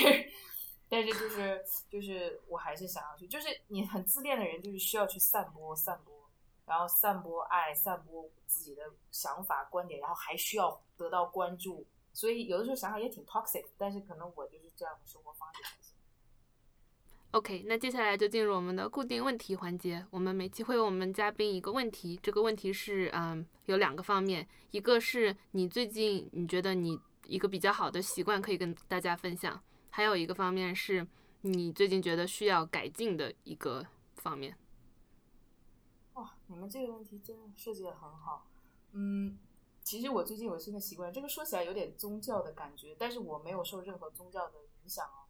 [0.89, 6.15] 但是就是就是我还是想要去，就是你很自恋的人，就是需要去散播散播。
[6.65, 11.85] 然后散播爱，散播自己的想法、观点，然后还需要得到关注，
[12.17, 13.63] 所以有的时候想想也挺 toxic。
[13.77, 15.95] 但是可能我就是这样的生活方式才行。
[17.31, 20.03] OK，那接下来就进入我们的固定问题环节。
[20.09, 29.61] 我们每期会问我们嘉宾一个问题，这个问题是嗯有两个方面，一个是你最近你觉得你一个比较好的习惯可以跟大家分享，
[29.91, 31.05] 还有一个方面是
[31.41, 34.57] 你最近觉得需要改进的一个方面。
[36.13, 38.47] 哇，你们这个问题真的设计的很好。
[38.93, 39.37] 嗯，
[39.87, 45.23] 其实我最近有新的习惯，这个说起来有点宗教的感觉，但是我没有受任何宗教的影响哦。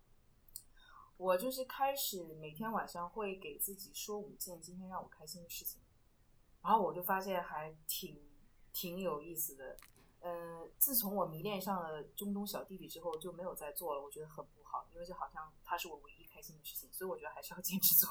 [1.15, 5.79] 我就是开始每天晚上会给自己说五件今天让我开心的事情，
[6.63, 8.19] 然后我就发现还挺
[8.73, 9.77] 挺有意思的。
[10.21, 18.09] 嗯，自从我迷恋上了中东小弟弟之后，就没有再做了，我觉得很不好，因为就好像他是我唯一开心的事情，所以我觉得还是要 坚持做。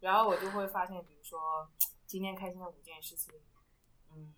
[0.00, 1.70] 然后我就会发现，比如说
[2.06, 3.34] 今天开心的五件事情，
[4.14, 4.34] 嗯，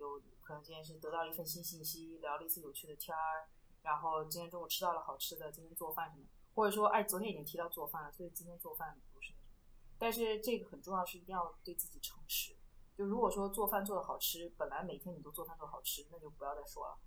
[0.00, 3.48] 有可能今天是得到了一份新信息，聊了一次有趣的天儿，
[3.82, 6.24] 然后今天中午吃到了好吃的，今天做饭什么，
[6.54, 9.60] 或者说，哎，昨天已经提到做饭了，所以今天做饭不是那什么。
[9.98, 12.56] 但是这个很重要，是一定要对自己诚实。
[12.96, 16.98] 就如果说做饭做的好吃，本来每天你都做饭做好吃，那就不要再说了。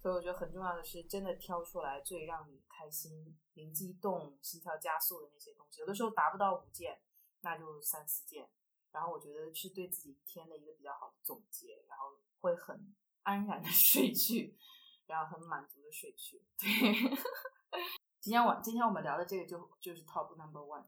[0.00, 5.80] 所以我觉得很重要的是，真的挑出来最让你开心、灵机一动、心跳加速的那些东西。
[5.80, 7.00] 有的时候达不到五件，
[7.40, 8.48] 那就三四件。
[8.92, 14.56] 然后我觉得是对自己一天的一个比较好的总结，然后会很安然的 睡去，
[15.06, 16.44] 然后很满足的睡去。
[16.58, 16.68] 对，
[18.20, 20.86] 今天晚今天我们聊的这个就就是 top number one。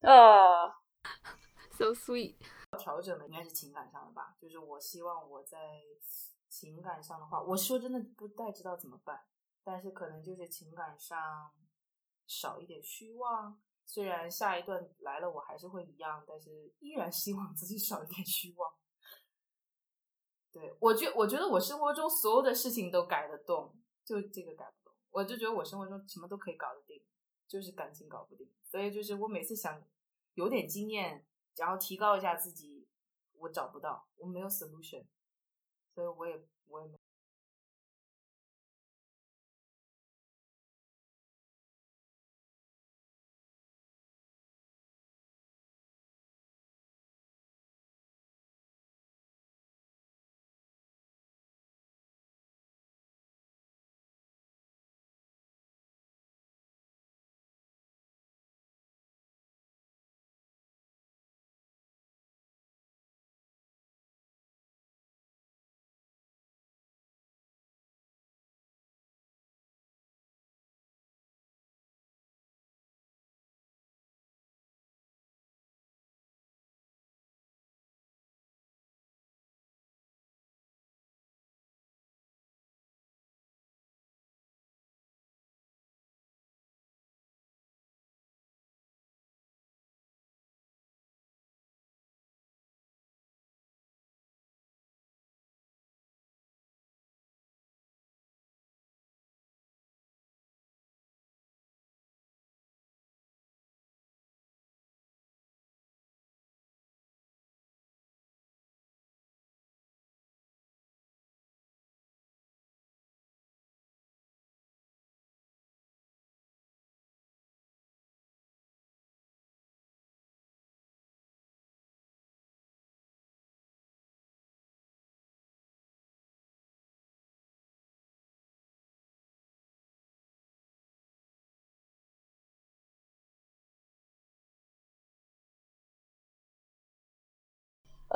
[0.00, 0.68] 呃，
[1.76, 2.36] so sweet。
[2.78, 5.58] 调整的应该是情感上的吧，就是我希望我在。
[6.48, 9.26] 情感上的话，我说真的不太知道怎么办，
[9.62, 11.52] 但是可能就是情感上
[12.26, 13.60] 少一点虚妄。
[13.84, 18.72] 虽然下一段来了，我还是会一样，但是依然希望自己少一点虚妄。
[20.56, 23.76] 对我觉我觉得我生活中所有的事情都改得动，
[24.06, 24.94] 就这个改不动。
[25.10, 27.02] 我就觉得我生活中什么都可以搞得定，
[27.46, 28.50] 就是感情搞不定。
[28.64, 29.84] 所以就是我每次想
[30.32, 31.26] 有点经验，
[31.56, 32.88] 然后提高一下自己，
[33.34, 35.04] 我找不到，我没有 solution，
[35.94, 36.96] 所以我也我也没。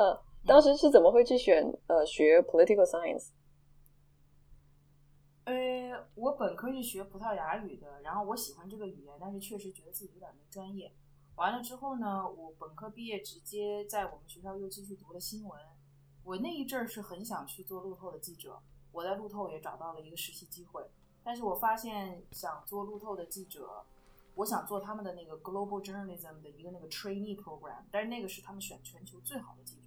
[0.01, 3.29] 呃，当时是怎么会去选呃学 political science？
[5.45, 10.91] 呃，我本科是学葡萄牙语的，然后我喜欢这个语言，但是确实觉得自己有点没专业。
[11.35, 15.61] 完了之后呢，我本科毕业直接在我们学校又继续读了新闻。
[16.25, 18.59] 我那一阵儿是很想去做路透的记者，
[18.93, 20.83] 我在路透也找到了一个实习机会，
[21.23, 23.85] 但是我发现想做路透的记者，
[24.37, 29.80] 我想做他们的那个 global journalism 的一个那个 trainee program，但是那个是他们选全球最好的记者，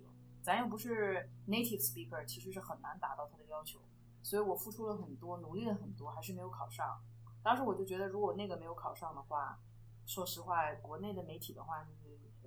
[0.44, 3.80] 咱又不是 native speaker，其实是很难达到他的要求。
[4.22, 7.02] 所以我付出了很多，努力了很多，还是没有考上。
[7.41, 9.60] 当时我就觉得，如果那个没有考上的话，
[10.06, 11.88] 说实话，国内的媒体的话，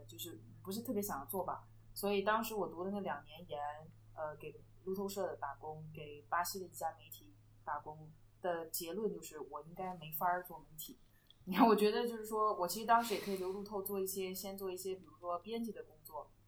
[0.06, 1.66] 就是不是特别想要做吧。
[1.94, 3.58] 所以当时我读的那两年研，
[4.14, 7.34] 呃，给路透社的打工，给巴西的一家媒体
[7.64, 10.98] 打工的结论就是，我应该没法做媒体。
[11.44, 15.95] 你看，我觉得就是说我其实当时也可以留路透做一些，先做一些，比如说编辑的工作。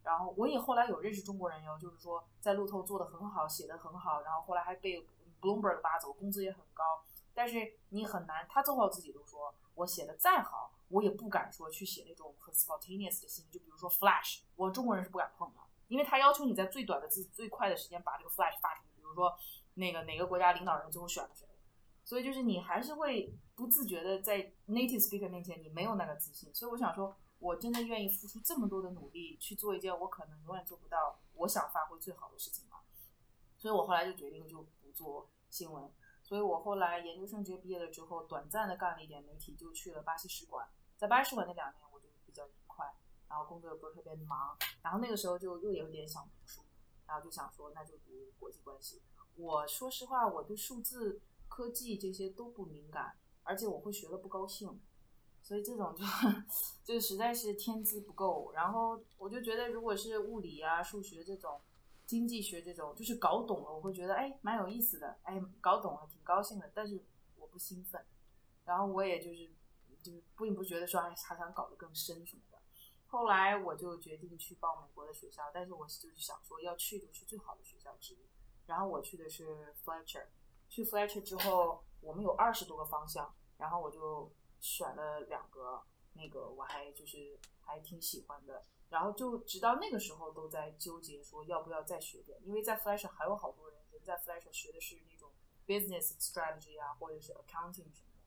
[0.09, 5.07] 然后我也后来有认识中国人哟，就是说在路透做的很好，写的很好，然后后来还被。
[5.41, 6.83] Bloomberg 拉走，工资也很高，
[7.33, 8.45] 但是你很难。
[8.49, 18.89] 他最后自己都说，我写的再好，我也不敢说去写那种很 spontaneous 的信息，就比如说 Flash，我中国人是不敢碰的，因为他要求你在最短的字、最快的时间把这个 Flash 发出去。
[18.97, 19.33] 比如说
[19.75, 21.47] 那个哪个国家领导人最后选了谁，
[22.03, 26.53] 所以就是你还是会不自觉的在 native speaker 面前你没有那个自信。
[26.53, 32.79] 所以我想说，我真的愿意付出这么多的努力去做一件我可能永远做不到、我想发挥最好的事情吗？
[33.57, 34.79] 所以我后来就决定就不。
[34.99, 35.89] 做新闻，
[36.25, 40.69] 所以我后来研究生直接毕业了之后，短暂的干了一点媒体，就去了巴西使馆。
[40.97, 42.85] 在巴西使馆那两年，我就比较愉快，
[43.29, 44.57] 然后工作也不是特别忙。
[44.83, 46.63] 然后那个时候就又有点想读书，
[47.07, 49.01] 然后就想说那就读国际关系。
[49.37, 54.81] 我说实话，我对数字、科技这些都不敏感，而且我会学了不高兴，
[55.49, 56.05] 所以这种就
[56.85, 58.53] 就实在是天资不够。
[58.53, 61.59] 然后我就觉得，如果是物理啊、数学这种。
[62.09, 66.99] 经济学这种就是搞懂了，我会觉得哎蛮有意思的，哎搞懂了挺高兴的，但是
[67.37, 68.03] 我不兴奋，
[68.65, 69.47] 然后我也就是
[70.03, 72.59] 就是并不觉得说哎还想搞得更深什么的。
[73.09, 78.27] 后来我就决定去报美国的学校，但是我就是想说要去就去最好的学校之一，
[78.65, 80.29] 然后我去的是 Fletcher，
[80.71, 85.83] 去 Fletcher 之后我们有二十多个方向，然后我就选了两个，
[86.15, 88.65] 那个我还就是还挺喜欢的。
[88.91, 95.31] 然后就直到那个时候都在纠结说要不要再学点，因为在 Flash 还有好多人人在 Flash 学的是那种
[95.67, 98.25] business strategy 啊，或者是 accounting 什么的。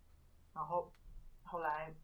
[0.53, 0.93] 然后
[1.43, 1.95] 后来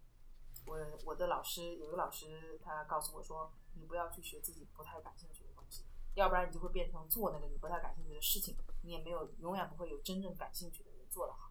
[0.66, 0.76] 我
[1.06, 5.84] 我的老师有一个老师他告诉我说，你不要去学自己不太感兴趣的东西，
[6.16, 11.47] 要不然你就会变成做那个你不太感兴趣的事情，你也没有永远不会有真正感兴趣的人做得好。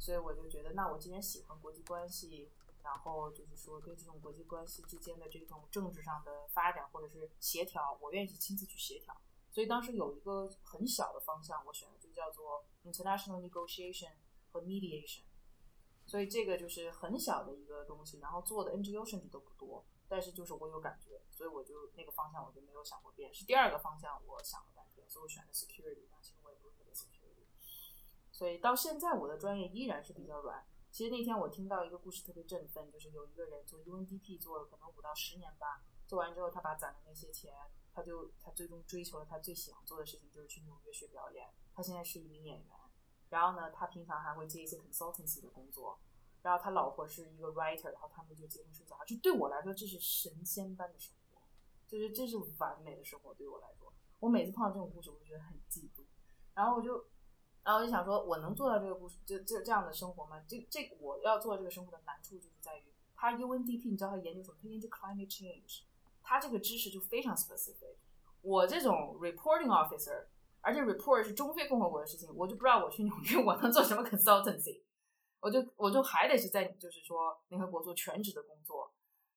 [0.00, 2.50] 所以我就觉得，那我既然喜欢国际关系。
[2.82, 9.14] 然后就是说，对这种国际关系之间的这种政治上的发展或者是协调，我愿意亲自去协调。
[9.50, 14.12] 所以当时有一个很小的方向，我选的就叫做 international negotiation
[14.50, 15.24] 和 mediation。
[16.06, 23.32] 所以这个就是很小的一个东西，然后做的 NGO 甚至都不多，但是就是我有感觉，所以我就那个方向我就没有想过变。
[23.32, 27.19] 是第二个方向我想了半天，所以我选的 security，但其实我也不是特别 security。
[28.40, 30.64] 所以到现在我的专业依然是比较软。
[30.90, 37.52] 其实那天我听到一个故事特别振奋，就是有一个人做 UNDP 做了可能五到十年吧，做完之后他把攒的那些钱，
[37.92, 41.50] 他就他最终追求了他最喜欢做的事情，就是去纽约学表演。
[41.74, 42.66] 他现在是一名演员。
[43.28, 46.00] 然后呢，他平常还会接一些 consultancy 的工作。
[46.40, 49.04] 然后他老婆是一个 writer，然后他们就结婚生小孩。
[49.04, 51.42] 就对我来说，这是神仙般的生活，
[51.86, 53.34] 就是这是完美的生活。
[53.34, 56.06] 对我来说，我每次碰到这种故事，我就觉得很嫉妒。
[56.54, 57.06] 然后我就，
[57.64, 60.42] 然后我就想说，我能做到这个故事，这这这样的生活吗？
[60.48, 62.84] 这这我要做这个生活的难处就是在于，
[63.14, 64.56] 他 UNDP，你知道他研究什么？
[64.62, 65.82] 他研究 climate change，
[66.22, 67.96] 他这个知识就非常 specific。
[68.42, 70.26] 我这种 reporting officer。
[70.62, 74.82] 而且 report 是中非共和国的事情，我就不知道我去纽约我能做什么 consultancy，
[75.40, 78.92] 我就我就还得是在就是说联合国做全职的工作，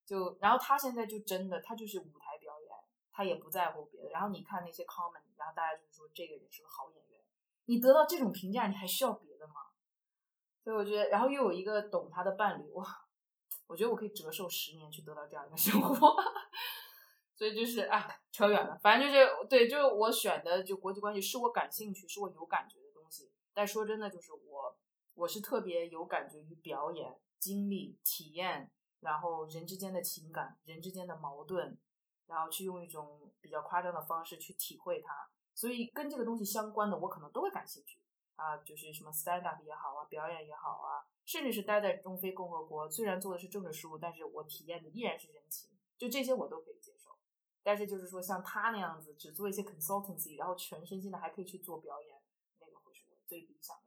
[0.06, 2.70] 就然后他现在就真的他就是舞台表演，
[3.10, 4.10] 他也不在乎别的。
[4.10, 7.13] 然后你看那些 comment，然后大家就是说这个人是个好演员，
[7.66, 9.54] 你得到这种评价，你还需要别的吗？
[10.64, 12.86] 所以我觉得，然后又有一个懂他的伴侣，哇，
[13.68, 16.16] 我觉得我可以折寿十年去得到这样一个生活。
[17.36, 18.78] 所以就是啊，扯远了。
[18.82, 23.32] 反正就是对，就是我选的就国际关系是我感兴趣、是我有感觉的东西。
[23.54, 24.78] 但说真的，就是我
[25.16, 31.78] 我是特别有感觉于表演、经历、体验，然后人之间的情感、人之间的矛盾，
[32.28, 35.30] 然后去用一种比较夸张的方式去体会它。
[35.54, 38.00] 所以跟这个东西相关的，我可能都会感兴趣
[38.36, 47.12] 啊，就是什么 stand up 也好啊，表演也好啊，甚至是待在中非共和国，虽然做的是政治事务，但是我体验的依然是人情，就这些我都可以接受。
[47.62, 52.22] 但是就是说，像他那样子只做一些 consultancy，然后全身心的还可以去做表演，
[52.60, 53.78] 那个会是我最理想